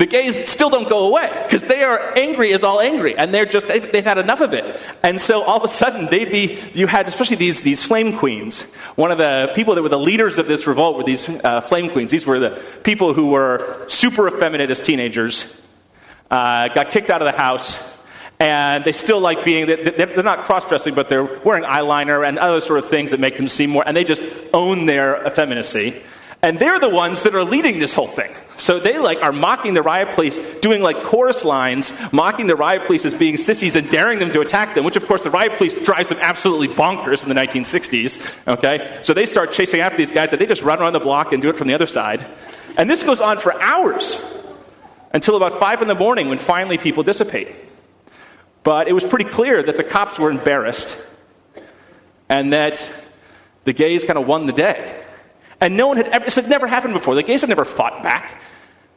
the 0.00 0.06
gays 0.06 0.48
still 0.48 0.70
don't 0.70 0.88
go 0.88 1.08
away 1.08 1.28
because 1.44 1.62
they 1.64 1.84
are 1.84 2.16
angry 2.16 2.54
as 2.54 2.64
all 2.64 2.80
angry 2.80 3.14
and 3.18 3.34
they're 3.34 3.44
just 3.44 3.68
they've, 3.68 3.92
they've, 3.92 4.02
had 4.02 4.16
enough 4.16 4.40
of 4.40 4.54
it. 4.54 4.64
And 5.02 5.20
so 5.20 5.42
all 5.42 5.58
of 5.58 5.64
a 5.64 5.68
sudden 5.68 6.06
they'd 6.06 6.30
be 6.30 6.58
you 6.72 6.86
had 6.86 7.06
especially 7.06 7.36
these, 7.36 7.60
these 7.60 7.84
flame 7.84 8.16
queens. 8.16 8.62
One 8.96 9.12
of 9.12 9.18
the 9.18 9.52
people 9.54 9.74
that 9.74 9.82
were 9.82 9.90
the 9.90 9.98
leaders 9.98 10.38
of 10.38 10.48
this 10.48 10.66
revolt 10.66 10.96
were 10.96 11.02
these 11.02 11.28
uh, 11.28 11.60
flame 11.60 11.90
queens. 11.90 12.10
These 12.10 12.24
were 12.24 12.40
the 12.40 12.58
people 12.82 13.12
who 13.12 13.28
were 13.28 13.84
super 13.88 14.26
effeminate 14.26 14.70
as 14.70 14.80
teenagers 14.80 15.54
uh, 16.30 16.68
got 16.68 16.92
kicked 16.92 17.10
out 17.10 17.20
of 17.20 17.26
the 17.26 17.38
house 17.38 17.86
and 18.38 18.82
they 18.86 18.92
still 18.92 19.20
like 19.20 19.44
being 19.44 19.66
they're 19.66 20.22
not 20.22 20.46
cross-dressing 20.46 20.94
but 20.94 21.10
they're 21.10 21.24
wearing 21.24 21.64
eyeliner 21.64 22.26
and 22.26 22.38
other 22.38 22.62
sort 22.62 22.78
of 22.78 22.88
things 22.88 23.10
that 23.10 23.20
make 23.20 23.36
them 23.36 23.48
seem 23.48 23.68
more 23.68 23.84
and 23.86 23.94
they 23.94 24.04
just 24.04 24.22
own 24.54 24.86
their 24.86 25.26
effeminacy. 25.26 26.00
And 26.42 26.58
they're 26.58 26.80
the 26.80 26.88
ones 26.88 27.24
that 27.24 27.34
are 27.34 27.44
leading 27.44 27.80
this 27.80 27.92
whole 27.92 28.08
thing. 28.08 28.34
So 28.60 28.78
they 28.78 28.98
like 28.98 29.22
are 29.22 29.32
mocking 29.32 29.72
the 29.72 29.82
riot 29.82 30.14
police, 30.14 30.38
doing 30.60 30.82
like 30.82 31.02
chorus 31.04 31.46
lines, 31.46 31.92
mocking 32.12 32.46
the 32.46 32.56
riot 32.56 32.84
police 32.84 33.06
as 33.06 33.14
being 33.14 33.38
sissies 33.38 33.74
and 33.74 33.88
daring 33.88 34.18
them 34.18 34.30
to 34.32 34.40
attack 34.40 34.74
them, 34.74 34.84
which 34.84 34.96
of 34.96 35.06
course 35.06 35.22
the 35.22 35.30
riot 35.30 35.56
police 35.56 35.82
drives 35.82 36.10
them 36.10 36.18
absolutely 36.20 36.68
bonkers 36.68 37.22
in 37.22 37.30
the 37.30 37.34
1960s. 37.34 38.20
Okay? 38.46 39.00
So 39.02 39.14
they 39.14 39.24
start 39.24 39.52
chasing 39.52 39.80
after 39.80 39.96
these 39.96 40.12
guys 40.12 40.32
and 40.32 40.40
they 40.40 40.44
just 40.44 40.60
run 40.60 40.78
around 40.78 40.92
the 40.92 41.00
block 41.00 41.32
and 41.32 41.40
do 41.40 41.48
it 41.48 41.56
from 41.56 41.68
the 41.68 41.74
other 41.74 41.86
side. 41.86 42.24
And 42.76 42.88
this 42.88 43.02
goes 43.02 43.18
on 43.18 43.38
for 43.38 43.58
hours 43.60 44.22
until 45.12 45.36
about 45.36 45.58
five 45.58 45.80
in 45.80 45.88
the 45.88 45.94
morning 45.94 46.28
when 46.28 46.38
finally 46.38 46.76
people 46.76 47.02
dissipate. 47.02 47.48
But 48.62 48.88
it 48.88 48.92
was 48.92 49.04
pretty 49.04 49.24
clear 49.24 49.62
that 49.62 49.78
the 49.78 49.84
cops 49.84 50.18
were 50.18 50.30
embarrassed 50.30 50.98
and 52.28 52.52
that 52.52 52.86
the 53.64 53.72
gays 53.72 54.04
kind 54.04 54.18
of 54.18 54.26
won 54.26 54.44
the 54.44 54.52
day. 54.52 54.99
And 55.60 55.76
no 55.76 55.88
one 55.88 55.96
had 55.96 56.08
ever, 56.08 56.24
this 56.24 56.36
had 56.36 56.48
never 56.48 56.66
happened 56.66 56.94
before. 56.94 57.14
The 57.14 57.22
gays 57.22 57.42
had 57.42 57.48
never 57.50 57.64
fought 57.64 58.02
back. 58.02 58.42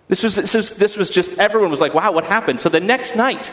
This 0.08 0.24
was, 0.24 0.36
this 0.36 0.54
was, 0.54 0.72
this 0.72 0.98
was 0.98 1.10
just, 1.10 1.38
everyone 1.40 1.70
was 1.70 1.82
like, 1.82 1.94
wow, 1.94 2.12
what 2.12 2.26
happened? 2.26 2.62
So 2.62 2.70
the 2.70 2.80
next 2.80 3.16
night, 3.16 3.52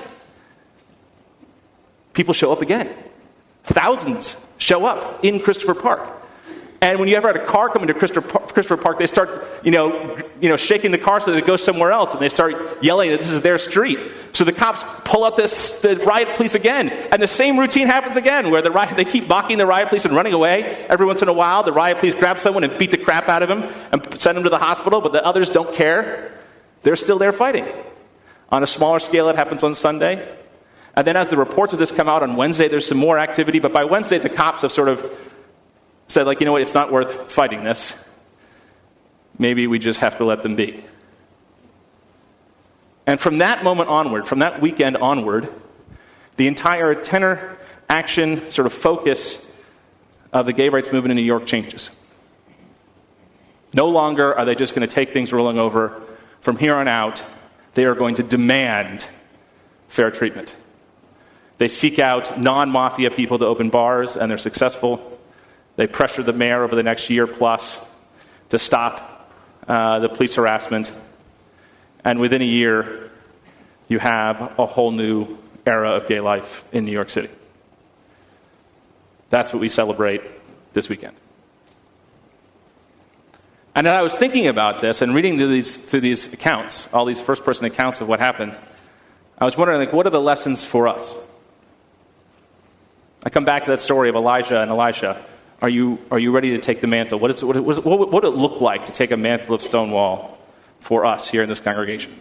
people 2.12 2.34
show 2.34 2.52
up 2.52 2.60
again. 2.60 2.94
Thousands 3.64 4.36
show 4.58 4.86
up 4.86 5.24
in 5.24 5.40
Christopher 5.40 5.74
Park. 5.74 6.19
And 6.82 6.98
when 6.98 7.08
you 7.08 7.16
ever 7.16 7.28
had 7.28 7.36
a 7.36 7.44
car 7.44 7.68
come 7.68 7.82
into 7.82 7.92
Christopher 7.92 8.76
Park, 8.78 8.98
they 8.98 9.06
start, 9.06 9.46
you 9.62 9.70
know, 9.70 10.16
you 10.40 10.48
know, 10.48 10.56
shaking 10.56 10.92
the 10.92 10.98
car 10.98 11.20
so 11.20 11.30
that 11.30 11.36
it 11.36 11.46
goes 11.46 11.62
somewhere 11.62 11.92
else, 11.92 12.12
and 12.14 12.22
they 12.22 12.30
start 12.30 12.82
yelling 12.82 13.10
that 13.10 13.20
this 13.20 13.32
is 13.32 13.42
their 13.42 13.58
street. 13.58 13.98
So 14.32 14.44
the 14.44 14.52
cops 14.52 14.82
pull 15.04 15.24
out 15.24 15.36
this 15.36 15.80
the 15.80 15.96
riot 15.96 16.36
police 16.36 16.54
again, 16.54 16.88
and 16.88 17.20
the 17.20 17.28
same 17.28 17.58
routine 17.58 17.86
happens 17.86 18.16
again, 18.16 18.50
where 18.50 18.62
the 18.62 18.70
riot 18.70 18.96
they 18.96 19.04
keep 19.04 19.28
mocking 19.28 19.58
the 19.58 19.66
riot 19.66 19.90
police 19.90 20.06
and 20.06 20.16
running 20.16 20.32
away. 20.32 20.86
Every 20.88 21.04
once 21.04 21.20
in 21.20 21.28
a 21.28 21.34
while, 21.34 21.62
the 21.62 21.72
riot 21.72 21.98
police 21.98 22.14
grab 22.14 22.38
someone 22.38 22.64
and 22.64 22.78
beat 22.78 22.92
the 22.92 22.98
crap 22.98 23.28
out 23.28 23.42
of 23.42 23.50
him 23.50 23.64
and 23.92 24.18
send 24.18 24.38
him 24.38 24.44
to 24.44 24.50
the 24.50 24.58
hospital, 24.58 25.02
but 25.02 25.12
the 25.12 25.22
others 25.22 25.50
don't 25.50 25.74
care. 25.74 26.32
They're 26.82 26.96
still 26.96 27.18
there 27.18 27.32
fighting. 27.32 27.66
On 28.48 28.62
a 28.62 28.66
smaller 28.66 29.00
scale, 29.00 29.28
it 29.28 29.36
happens 29.36 29.62
on 29.64 29.74
Sunday. 29.74 30.26
And 30.96 31.06
then 31.06 31.16
as 31.16 31.28
the 31.28 31.36
reports 31.36 31.74
of 31.74 31.78
this 31.78 31.92
come 31.92 32.08
out 32.08 32.22
on 32.22 32.36
Wednesday, 32.36 32.68
there's 32.68 32.86
some 32.86 32.98
more 32.98 33.18
activity, 33.18 33.58
but 33.58 33.72
by 33.72 33.84
Wednesday, 33.84 34.18
the 34.18 34.30
cops 34.30 34.62
have 34.62 34.72
sort 34.72 34.88
of 34.88 35.04
said, 36.10 36.26
like, 36.26 36.40
you 36.40 36.46
know 36.46 36.52
what, 36.52 36.62
it's 36.62 36.74
not 36.74 36.90
worth 36.90 37.30
fighting 37.30 37.62
this. 37.62 37.96
Maybe 39.38 39.68
we 39.68 39.78
just 39.78 40.00
have 40.00 40.18
to 40.18 40.24
let 40.24 40.42
them 40.42 40.56
be. 40.56 40.82
And 43.06 43.20
from 43.20 43.38
that 43.38 43.62
moment 43.62 43.88
onward, 43.88 44.26
from 44.26 44.40
that 44.40 44.60
weekend 44.60 44.96
onward, 44.96 45.48
the 46.36 46.48
entire 46.48 46.96
tenor, 46.96 47.56
action, 47.88 48.50
sort 48.50 48.66
of 48.66 48.72
focus 48.72 49.46
of 50.32 50.46
the 50.46 50.52
gay 50.52 50.68
rights 50.68 50.92
movement 50.92 51.12
in 51.12 51.16
New 51.16 51.22
York 51.22 51.46
changes. 51.46 51.90
No 53.72 53.88
longer 53.88 54.36
are 54.36 54.44
they 54.44 54.56
just 54.56 54.74
going 54.74 54.86
to 54.86 54.92
take 54.92 55.10
things 55.10 55.32
rolling 55.32 55.58
over. 55.58 56.02
From 56.40 56.56
here 56.56 56.74
on 56.74 56.88
out, 56.88 57.22
they 57.74 57.84
are 57.84 57.94
going 57.94 58.16
to 58.16 58.24
demand 58.24 59.06
fair 59.86 60.10
treatment. 60.10 60.56
They 61.58 61.68
seek 61.68 62.00
out 62.00 62.36
non 62.36 62.70
mafia 62.70 63.12
people 63.12 63.38
to 63.38 63.46
open 63.46 63.70
bars, 63.70 64.16
and 64.16 64.28
they're 64.28 64.38
successful. 64.38 65.19
They 65.80 65.86
pressured 65.86 66.26
the 66.26 66.34
mayor 66.34 66.62
over 66.62 66.76
the 66.76 66.82
next 66.82 67.08
year 67.08 67.26
plus 67.26 67.82
to 68.50 68.58
stop 68.58 69.32
uh, 69.66 70.00
the 70.00 70.10
police 70.10 70.34
harassment. 70.34 70.92
And 72.04 72.20
within 72.20 72.42
a 72.42 72.44
year, 72.44 73.10
you 73.88 73.98
have 73.98 74.58
a 74.58 74.66
whole 74.66 74.90
new 74.90 75.38
era 75.64 75.92
of 75.92 76.06
gay 76.06 76.20
life 76.20 76.66
in 76.70 76.84
New 76.84 76.92
York 76.92 77.08
City. 77.08 77.30
That's 79.30 79.54
what 79.54 79.60
we 79.60 79.70
celebrate 79.70 80.20
this 80.74 80.90
weekend. 80.90 81.16
And 83.74 83.86
as 83.86 83.94
I 83.94 84.02
was 84.02 84.14
thinking 84.14 84.48
about 84.48 84.82
this 84.82 85.00
and 85.00 85.14
reading 85.14 85.38
through 85.38 85.48
these, 85.48 85.78
through 85.78 86.02
these 86.02 86.30
accounts, 86.30 86.92
all 86.92 87.06
these 87.06 87.22
first 87.22 87.42
person 87.42 87.64
accounts 87.64 88.02
of 88.02 88.06
what 88.06 88.20
happened, 88.20 88.60
I 89.38 89.46
was 89.46 89.56
wondering, 89.56 89.78
like, 89.78 89.94
what 89.94 90.06
are 90.06 90.10
the 90.10 90.20
lessons 90.20 90.62
for 90.62 90.88
us? 90.88 91.14
I 93.24 93.30
come 93.30 93.46
back 93.46 93.64
to 93.64 93.70
that 93.70 93.80
story 93.80 94.10
of 94.10 94.14
Elijah 94.14 94.60
and 94.60 94.70
Elisha. 94.70 95.24
Are 95.62 95.68
you, 95.68 95.98
are 96.10 96.18
you 96.18 96.32
ready 96.32 96.50
to 96.50 96.58
take 96.58 96.80
the 96.80 96.86
mantle? 96.86 97.18
What, 97.18 97.30
is, 97.30 97.44
what, 97.44 97.56
what, 97.62 97.84
what 97.84 98.10
would 98.10 98.24
it 98.24 98.30
look 98.30 98.60
like 98.60 98.86
to 98.86 98.92
take 98.92 99.10
a 99.10 99.16
mantle 99.16 99.54
of 99.54 99.62
Stonewall 99.62 100.38
for 100.80 101.04
us 101.04 101.28
here 101.28 101.42
in 101.42 101.48
this 101.48 101.60
congregation. 101.60 102.18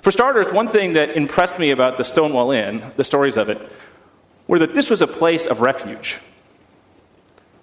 For 0.00 0.10
starters, 0.10 0.52
one 0.52 0.68
thing 0.68 0.94
that 0.94 1.10
impressed 1.10 1.58
me 1.58 1.70
about 1.70 1.98
the 1.98 2.04
Stonewall 2.04 2.50
Inn, 2.50 2.82
the 2.96 3.04
stories 3.04 3.36
of 3.36 3.50
it, 3.50 3.60
were 4.48 4.58
that 4.58 4.74
this 4.74 4.90
was 4.90 5.02
a 5.02 5.06
place 5.06 5.46
of 5.46 5.60
refuge. 5.60 6.18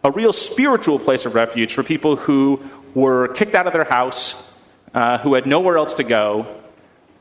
A 0.04 0.12
real 0.12 0.32
spiritual 0.32 1.00
place 1.00 1.26
of 1.26 1.34
refuge 1.34 1.74
for 1.74 1.84
people 1.84 2.16
who 2.16 2.64
were 2.94 3.30
kicked 3.30 3.56
out 3.56 3.66
of 3.66 3.74
their 3.74 3.84
house, 3.84 4.48
uh, 4.94 5.18
who 5.18 5.34
had 5.34 5.48
nowhere 5.48 5.78
else 5.78 5.96
to 5.96 6.04
go. 6.04 6.62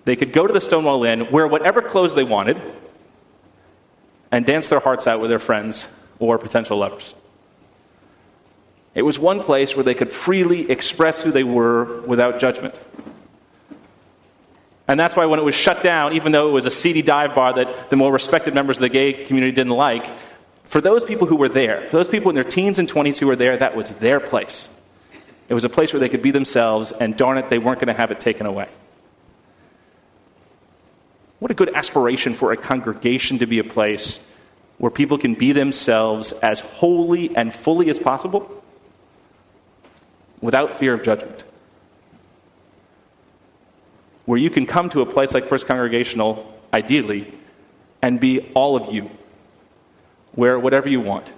They 0.05 0.15
could 0.15 0.33
go 0.33 0.47
to 0.47 0.53
the 0.53 0.61
Stonewall 0.61 1.03
Inn, 1.05 1.31
wear 1.31 1.49
whatever 1.49 1.81
clothes 1.81 2.15
they 2.15 2.23
wanted, 2.23 2.61
and 4.31 4.45
dance 4.45 4.69
their 4.69 4.81
hearts 4.81 5.07
out 5.07 5.21
with 5.21 5.31
their 5.31 5.39
friends 5.39 5.89
or 6.19 6.39
potential 6.39 6.79
lovers. 6.79 7.15
It 8.95 9.03
was 9.03 9.19
one 9.19 9.43
place 9.43 9.77
where 9.77 9.85
they 9.85 9.95
could 9.95 10.11
freely 10.11 10.71
express 10.71 11.23
who 11.23 11.31
they 11.31 11.45
were 11.45 12.01
without 12.03 12.39
judgment. 12.39 12.81
And 14.89 14.99
that's 14.99 15.17
why 15.17 15.27
when 15.27 15.39
it 15.39 15.45
was 15.45 15.55
shut 15.55 15.83
down, 15.83 16.15
even 16.15 16.33
though 16.33 16.49
it 16.49 16.53
was 16.53 16.65
a 16.65 16.71
seedy 16.71 17.03
dive 17.03 17.35
bar 17.35 17.53
that 17.55 17.91
the 17.91 17.97
more 17.97 18.13
respected 18.13 18.55
members 18.55 18.79
of 18.79 18.83
the 18.83 18.89
gay 18.89 19.13
community 19.13 19.53
didn't 19.53 19.73
like, 19.73 20.07
for 20.65 20.81
those 20.81 21.05
people 21.05 21.27
who 21.27 21.37
were 21.37 21.49
there, 21.49 21.87
for 21.87 21.97
those 21.97 22.09
people 22.09 22.31
in 22.31 22.35
their 22.35 22.45
teens 22.45 22.79
and 22.79 22.91
20s 22.91 23.19
who 23.19 23.27
were 23.27 23.37
there, 23.37 23.57
that 23.57 23.77
was 23.77 23.93
their 23.95 24.21
place. 24.21 24.69
It 25.49 25.55
was 25.55 25.65
a 25.65 25.69
place 25.69 25.93
where 25.93 26.01
they 26.01 26.09
could 26.09 26.23
be 26.23 26.31
themselves, 26.33 26.93
and 26.93 27.17
darn 27.17 27.39
it, 27.39 27.51
they 27.51 27.59
weren't 27.59 27.79
going 27.79 27.89
to 27.89 27.95
have 27.95 28.11
it 28.11 28.19
taken 28.19 28.47
away. 28.47 28.69
What 31.39 31.51
a 31.51 31.55
good 31.55 31.75
aspiration 31.75 32.35
for 32.35 32.53
a 32.53 32.57
congregation 32.57 33.39
to 33.39 33.47
be 33.47 33.59
a 33.59 33.65
place 33.65 34.25
where 34.79 34.91
people 34.91 35.19
can 35.19 35.35
be 35.35 35.53
themselves 35.53 36.33
as 36.33 36.61
wholly 36.61 37.35
and 37.37 37.55
fully 37.55 37.89
as 37.91 37.99
possible 37.99 38.63
without 40.41 40.75
fear 40.75 40.95
of 40.95 41.03
judgment 41.03 41.45
where 44.27 44.39
you 44.39 44.51
can 44.51 44.67
come 44.67 44.91
to 44.91 45.01
a 45.01 45.07
place 45.07 45.33
like 45.33 45.45
First 45.45 45.67
Congregational, 45.67 46.53
ideally, 46.75 47.33
and 48.03 48.21
be 48.21 48.51
all 48.55 48.77
of 48.77 48.93
you. 48.93 49.11
Wear 50.35 50.59
whatever 50.59 50.89
you 50.89 51.01
want. 51.01 51.33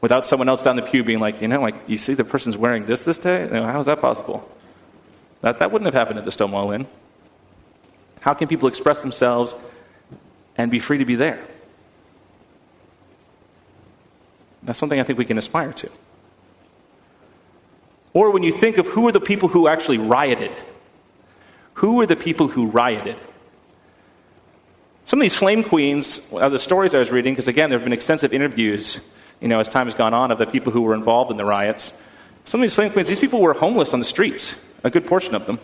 Without 0.00 0.26
someone 0.26 0.48
else 0.48 0.60
down 0.60 0.76
the 0.76 0.82
pew 0.82 1.04
being 1.04 1.20
like, 1.20 1.40
you 1.40 1.48
know, 1.48 1.60
like, 1.60 1.76
you 1.86 1.98
see 1.98 2.14
the 2.14 2.24
person's 2.24 2.56
wearing 2.56 2.86
this 2.86 3.04
this 3.04 3.18
day? 3.18 3.44
You 3.44 3.50
know, 3.50 3.64
how 3.64 3.78
is 3.78 3.86
that 3.86 4.00
possible? 4.00 4.50
That, 5.42 5.60
that 5.60 5.70
wouldn't 5.70 5.86
have 5.86 5.94
happened 5.94 6.18
at 6.18 6.24
the 6.24 6.32
Stonewall 6.32 6.72
Inn. 6.72 6.86
How 8.24 8.32
can 8.32 8.48
people 8.48 8.68
express 8.68 9.02
themselves 9.02 9.54
and 10.56 10.70
be 10.70 10.78
free 10.78 10.96
to 10.96 11.04
be 11.04 11.14
there? 11.14 11.44
That's 14.62 14.78
something 14.78 14.98
I 14.98 15.02
think 15.02 15.18
we 15.18 15.26
can 15.26 15.36
aspire 15.36 15.74
to. 15.74 15.90
Or 18.14 18.30
when 18.30 18.42
you 18.42 18.52
think 18.52 18.78
of 18.78 18.86
who 18.86 19.06
are 19.06 19.12
the 19.12 19.20
people 19.20 19.50
who 19.50 19.68
actually 19.68 19.98
rioted 19.98 20.52
who 21.74 21.96
were 21.96 22.06
the 22.06 22.16
people 22.16 22.48
who 22.48 22.66
rioted? 22.66 23.16
Some 25.04 25.18
of 25.18 25.22
these 25.22 25.34
flame 25.34 25.62
queens 25.62 26.20
are 26.32 26.48
the 26.48 26.58
stories 26.58 26.94
I 26.94 26.98
was 26.98 27.10
reading, 27.10 27.34
because 27.34 27.48
again, 27.48 27.68
there 27.68 27.78
have 27.78 27.84
been 27.84 27.92
extensive 27.92 28.32
interviews, 28.32 29.00
you 29.40 29.48
know, 29.48 29.60
as 29.60 29.68
time 29.68 29.86
has 29.86 29.94
gone 29.94 30.14
on, 30.14 30.30
of 30.30 30.38
the 30.38 30.46
people 30.46 30.72
who 30.72 30.82
were 30.82 30.94
involved 30.94 31.30
in 31.30 31.36
the 31.36 31.44
riots. 31.44 31.98
Some 32.44 32.60
of 32.60 32.62
these 32.62 32.74
flame 32.74 32.92
queens, 32.92 33.08
these 33.08 33.20
people 33.20 33.40
were 33.40 33.52
homeless 33.52 33.92
on 33.92 33.98
the 33.98 34.04
streets, 34.04 34.54
a 34.82 34.90
good 34.90 35.06
portion 35.06 35.34
of 35.34 35.46
them. 35.46 35.58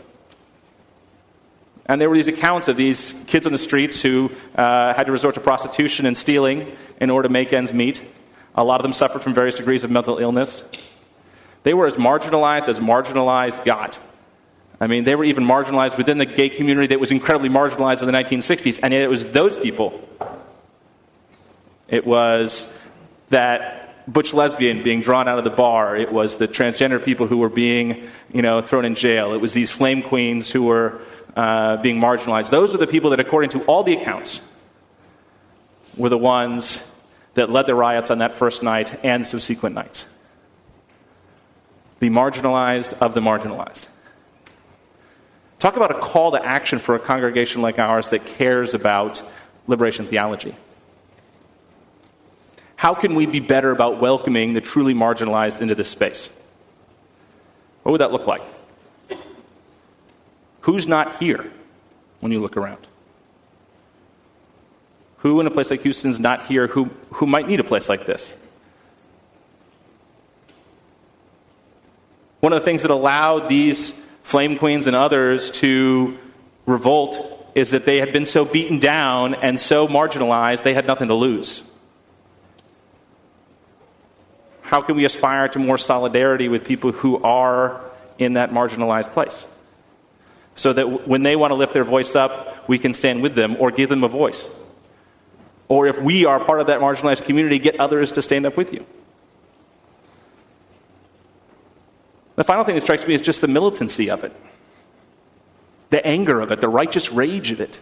And 1.91 2.01
there 2.01 2.09
were 2.09 2.15
these 2.15 2.29
accounts 2.29 2.69
of 2.69 2.77
these 2.77 3.17
kids 3.27 3.47
on 3.47 3.53
the 3.53 3.59
streets 3.59 4.01
who 4.01 4.31
uh, 4.55 4.95
had 4.95 5.07
to 5.07 5.13
resort 5.13 5.35
to 5.35 5.41
prostitution 5.41 6.07
and 6.07 6.17
stealing 6.17 6.71
in 7.01 7.11
order 7.11 7.27
to 7.27 7.33
make 7.33 7.53
ends 7.53 7.73
meet. 7.73 8.01
A 8.55 8.63
lot 8.63 8.79
of 8.79 8.85
them 8.85 8.93
suffered 8.93 9.23
from 9.23 9.35
various 9.35 9.57
degrees 9.57 9.83
of 9.83 9.91
mental 9.91 10.19
illness. 10.19 10.63
They 11.65 11.75
were 11.75 11.89
as 11.89 11.95
marginalized 11.95 12.69
as 12.69 12.79
marginalized 12.79 13.65
got. 13.65 13.99
I 14.81 14.87
mean, 14.87 15.03
they 15.03 15.17
were 15.17 15.25
even 15.25 15.43
marginalized 15.43 15.99
within 15.99 16.19
the 16.19 16.27
gay 16.27 16.49
community 16.49 16.87
that 16.87 17.01
was 17.01 17.11
incredibly 17.11 17.49
marginalized 17.49 18.03
in 18.03 18.07
the 18.07 18.13
1960s, 18.13 18.79
and 18.85 18.93
yet 18.93 19.03
it 19.03 19.11
was 19.11 19.33
those 19.33 19.57
people. 19.57 20.01
It 21.89 22.07
was 22.07 22.73
that 23.31 24.07
butch 24.07 24.33
lesbian 24.33 24.85
being 24.85 25.01
drawn 25.01 25.27
out 25.27 25.39
of 25.39 25.45
the 25.45 25.51
bar. 25.51 25.97
It 25.97 26.13
was 26.13 26.37
the 26.37 26.47
transgender 26.47 27.05
people 27.05 27.27
who 27.27 27.39
were 27.39 27.49
being, 27.49 28.09
you 28.33 28.43
know, 28.43 28.61
thrown 28.61 28.85
in 28.85 28.95
jail. 28.95 29.33
It 29.33 29.41
was 29.41 29.55
these 29.55 29.73
flame 29.73 30.03
queens 30.03 30.53
who 30.53 30.63
were 30.63 31.01
uh, 31.37 31.77
being 31.79 32.01
marginalized. 32.01 32.51
Those 32.51 32.75
are 32.75 32.79
the 32.79 32.87
people 32.87 33.11
that, 33.11 33.21
according 33.21 33.51
to 33.51 33.63
all 33.65 33.83
the 33.83 33.95
accounts, 33.95 34.41
were 35.97 36.09
the 36.09 36.19
ones 36.19 36.87
that 37.35 37.51
led 37.51 37.67
the 37.67 37.75
riots 37.75 38.11
on 38.11 38.19
that 38.19 38.35
first 38.35 38.63
night 38.63 39.05
and 39.05 39.27
subsequent 39.27 39.75
nights. 39.75 40.07
The 42.01 42.09
marginalized 42.09 42.95
of 43.01 43.15
the 43.15 43.21
marginalized. 43.21 43.87
Talk 45.59 45.77
about 45.77 45.91
a 45.91 45.99
call 45.99 46.33
to 46.33 46.45
action 46.45 46.79
for 46.79 46.95
a 46.95 46.99
congregation 46.99 47.61
like 47.61 47.79
ours 47.79 48.11
that 48.11 48.25
cares 48.25 48.73
about 48.73 49.23
liberation 49.67 50.07
theology. 50.07 50.55
How 52.77 52.95
can 52.95 53.15
we 53.15 53.27
be 53.27 53.41
better 53.41 53.71
about 53.71 54.01
welcoming 54.01 54.55
the 54.55 54.63
truly 54.63 54.95
marginalized 54.95 55.61
into 55.61 55.75
this 55.75 55.91
space? 55.91 56.31
What 57.83 57.93
would 57.93 58.01
that 58.01 58.11
look 58.11 58.27
like? 58.27 58.43
Who's 60.63 60.87
not 60.87 61.19
here 61.19 61.51
when 62.21 62.33
you 62.33 62.41
look 62.41 62.57
around? 62.57 62.87
Who 65.19 65.41
in 65.41 65.47
a 65.47 65.51
place 65.51 65.71
like 65.71 65.83
Houston's 65.83 66.21
not 66.21 66.47
here 66.47 66.67
who, 66.67 66.87
who 67.15 67.27
might 67.27 67.47
need 67.47 67.61
a 67.61 67.65
place 67.65 67.89
like 67.89 68.07
this? 68.07 68.35
One 72.41 72.55
of 72.55 72.61
the 72.61 72.65
things 72.65 72.83
that 72.83 72.91
allowed 72.91 73.49
these 73.49 73.93
Flame 74.23 74.59
Queens 74.59 74.87
and 74.87 74.97
others 74.97 75.51
to 75.51 76.17
revolt 76.65 77.53
is 77.55 77.73
that 77.73 77.85
they 77.85 77.99
had 77.99 78.13
been 78.13 78.27
so 78.27 78.45
beaten 78.45 78.79
down 78.79 79.35
and 79.35 79.61
so 79.61 79.87
marginalized, 79.89 80.63
they 80.63 80.73
had 80.73 80.87
nothing 80.87 81.09
to 81.09 81.15
lose. 81.15 81.63
How 84.63 84.81
can 84.81 84.97
we 84.97 85.05
aspire 85.05 85.49
to 85.49 85.59
more 85.59 85.77
solidarity 85.77 86.49
with 86.49 86.65
people 86.65 86.93
who 86.93 87.23
are 87.23 87.83
in 88.19 88.35
that 88.35 88.53
marginalized 88.53 89.13
place? 89.13 89.45
So 90.61 90.75
that 90.75 91.09
when 91.09 91.23
they 91.23 91.37
want 91.37 91.53
to 91.53 91.55
lift 91.55 91.73
their 91.73 91.85
voice 91.85 92.15
up, 92.15 92.69
we 92.69 92.79
can 92.79 92.93
stand 92.93 93.23
with 93.23 93.35
them 93.35 93.57
or 93.59 93.71
give 93.71 93.89
them 93.89 94.05
a 94.05 94.09
voice. 94.09 94.47
Or 95.69 95.87
if 95.87 95.99
we 95.99 96.27
are 96.27 96.39
part 96.39 96.61
of 96.61 96.67
that 96.67 96.81
marginalized 96.81 97.25
community, 97.25 97.59
get 97.59 97.81
others 97.81 98.13
to 98.13 98.21
stand 98.21 98.45
up 98.45 98.59
with 98.59 98.71
you. 98.71 98.85
The 102.37 102.45
final 102.45 102.65
thing 102.65 102.75
that 102.75 102.83
strikes 102.83 103.07
me 103.09 103.15
is 103.15 103.23
just 103.23 103.41
the 103.41 103.49
militancy 103.49 104.11
of 104.11 104.23
it, 104.23 104.37
the 105.89 106.07
anger 106.07 106.43
of 106.43 106.53
it, 106.53 106.61
the 106.61 106.69
righteous 106.69 107.11
rage 107.11 107.53
of 107.53 107.63
it. 107.63 107.81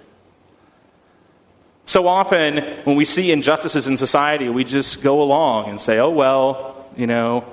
So 1.84 2.06
often, 2.06 2.58
when 2.84 2.94
we 2.94 3.04
see 3.04 3.32
injustices 3.32 3.88
in 3.88 3.96
society, 3.96 4.48
we 4.50 4.62
just 4.62 5.02
go 5.02 5.20
along 5.20 5.68
and 5.68 5.80
say, 5.80 5.98
oh, 5.98 6.10
well, 6.10 6.88
you 6.96 7.08
know, 7.08 7.44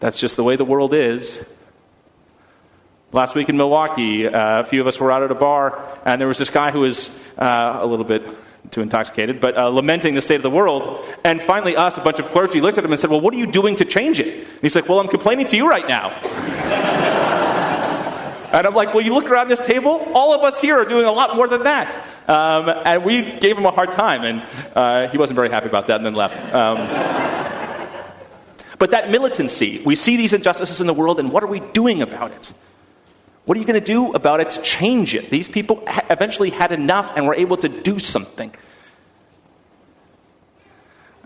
that's 0.00 0.18
just 0.18 0.36
the 0.36 0.44
way 0.44 0.56
the 0.56 0.64
world 0.64 0.94
is. 0.94 1.44
Last 3.14 3.36
week 3.36 3.48
in 3.48 3.56
Milwaukee, 3.56 4.26
uh, 4.26 4.58
a 4.58 4.64
few 4.64 4.80
of 4.80 4.88
us 4.88 4.98
were 4.98 5.12
out 5.12 5.22
at 5.22 5.30
a 5.30 5.36
bar, 5.36 5.80
and 6.04 6.20
there 6.20 6.26
was 6.26 6.36
this 6.36 6.50
guy 6.50 6.72
who 6.72 6.80
was 6.80 7.16
uh, 7.38 7.78
a 7.80 7.86
little 7.86 8.04
bit 8.04 8.26
too 8.72 8.80
intoxicated, 8.80 9.38
but 9.38 9.56
uh, 9.56 9.68
lamenting 9.68 10.14
the 10.14 10.20
state 10.20 10.34
of 10.34 10.42
the 10.42 10.50
world. 10.50 10.98
And 11.22 11.40
finally, 11.40 11.76
us, 11.76 11.96
a 11.96 12.00
bunch 12.00 12.18
of 12.18 12.26
clergy, 12.30 12.60
looked 12.60 12.76
at 12.76 12.84
him 12.84 12.90
and 12.90 12.98
said, 12.98 13.10
Well, 13.10 13.20
what 13.20 13.32
are 13.32 13.36
you 13.36 13.46
doing 13.46 13.76
to 13.76 13.84
change 13.84 14.18
it? 14.18 14.36
And 14.36 14.62
he's 14.62 14.74
like, 14.74 14.88
Well, 14.88 14.98
I'm 14.98 15.06
complaining 15.06 15.46
to 15.46 15.56
you 15.56 15.68
right 15.68 15.86
now. 15.86 16.10
and 18.52 18.66
I'm 18.66 18.74
like, 18.74 18.94
Well, 18.94 19.04
you 19.04 19.14
look 19.14 19.30
around 19.30 19.46
this 19.46 19.64
table, 19.64 20.04
all 20.12 20.34
of 20.34 20.42
us 20.42 20.60
here 20.60 20.76
are 20.76 20.84
doing 20.84 21.06
a 21.06 21.12
lot 21.12 21.36
more 21.36 21.46
than 21.46 21.62
that. 21.62 21.94
Um, 22.28 22.68
and 22.84 23.04
we 23.04 23.38
gave 23.38 23.56
him 23.56 23.64
a 23.64 23.70
hard 23.70 23.92
time, 23.92 24.24
and 24.24 24.42
uh, 24.74 25.06
he 25.06 25.18
wasn't 25.18 25.36
very 25.36 25.50
happy 25.50 25.68
about 25.68 25.86
that 25.86 25.98
and 25.98 26.06
then 26.06 26.16
left. 26.16 26.52
Um, 26.52 26.78
but 28.80 28.90
that 28.90 29.12
militancy, 29.12 29.82
we 29.86 29.94
see 29.94 30.16
these 30.16 30.32
injustices 30.32 30.80
in 30.80 30.88
the 30.88 30.94
world, 30.94 31.20
and 31.20 31.30
what 31.30 31.44
are 31.44 31.48
we 31.48 31.60
doing 31.60 32.02
about 32.02 32.32
it? 32.32 32.52
What 33.44 33.58
are 33.58 33.60
you 33.60 33.66
going 33.66 33.80
to 33.80 33.86
do 33.86 34.12
about 34.12 34.40
it 34.40 34.50
to 34.50 34.62
change 34.62 35.14
it? 35.14 35.28
These 35.28 35.48
people 35.48 35.82
eventually 36.08 36.50
had 36.50 36.72
enough 36.72 37.12
and 37.14 37.26
were 37.26 37.34
able 37.34 37.58
to 37.58 37.68
do 37.68 37.98
something. 37.98 38.54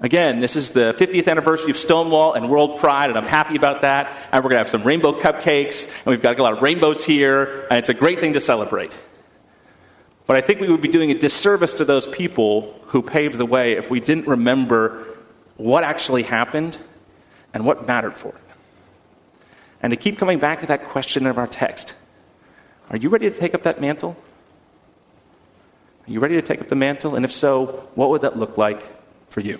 Again, 0.00 0.40
this 0.40 0.54
is 0.54 0.70
the 0.70 0.94
50th 0.96 1.28
anniversary 1.28 1.70
of 1.70 1.76
Stonewall 1.76 2.34
and 2.34 2.48
World 2.48 2.78
Pride, 2.78 3.10
and 3.10 3.18
I'm 3.18 3.24
happy 3.24 3.56
about 3.56 3.82
that. 3.82 4.06
And 4.32 4.44
we're 4.44 4.50
going 4.50 4.60
to 4.60 4.64
have 4.64 4.68
some 4.68 4.84
rainbow 4.84 5.18
cupcakes, 5.18 5.86
and 5.88 6.06
we've 6.06 6.22
got 6.22 6.38
a 6.38 6.42
lot 6.42 6.52
of 6.52 6.62
rainbows 6.62 7.04
here, 7.04 7.66
and 7.70 7.78
it's 7.78 7.88
a 7.88 7.94
great 7.94 8.20
thing 8.20 8.32
to 8.34 8.40
celebrate. 8.40 8.92
But 10.26 10.36
I 10.36 10.40
think 10.40 10.60
we 10.60 10.68
would 10.68 10.82
be 10.82 10.88
doing 10.88 11.10
a 11.10 11.18
disservice 11.18 11.74
to 11.74 11.84
those 11.84 12.06
people 12.06 12.80
who 12.88 13.02
paved 13.02 13.38
the 13.38 13.46
way 13.46 13.72
if 13.72 13.90
we 13.90 13.98
didn't 13.98 14.26
remember 14.26 15.06
what 15.56 15.82
actually 15.84 16.22
happened 16.22 16.78
and 17.54 17.64
what 17.64 17.86
mattered 17.86 18.16
for 18.16 18.28
it. 18.28 18.42
And 19.82 19.92
to 19.92 19.96
keep 19.96 20.18
coming 20.18 20.38
back 20.38 20.60
to 20.60 20.66
that 20.66 20.84
question 20.84 21.26
of 21.26 21.38
our 21.38 21.46
text 21.46 21.94
are 22.90 22.96
you 22.96 23.08
ready 23.08 23.30
to 23.30 23.36
take 23.36 23.54
up 23.54 23.62
that 23.64 23.80
mantle? 23.80 24.16
Are 26.06 26.10
you 26.10 26.20
ready 26.20 26.36
to 26.36 26.42
take 26.42 26.60
up 26.60 26.68
the 26.68 26.76
mantle? 26.76 27.16
And 27.16 27.24
if 27.24 27.32
so, 27.32 27.88
what 27.94 28.10
would 28.10 28.22
that 28.22 28.38
look 28.38 28.56
like 28.56 28.82
for 29.30 29.40
you? 29.40 29.58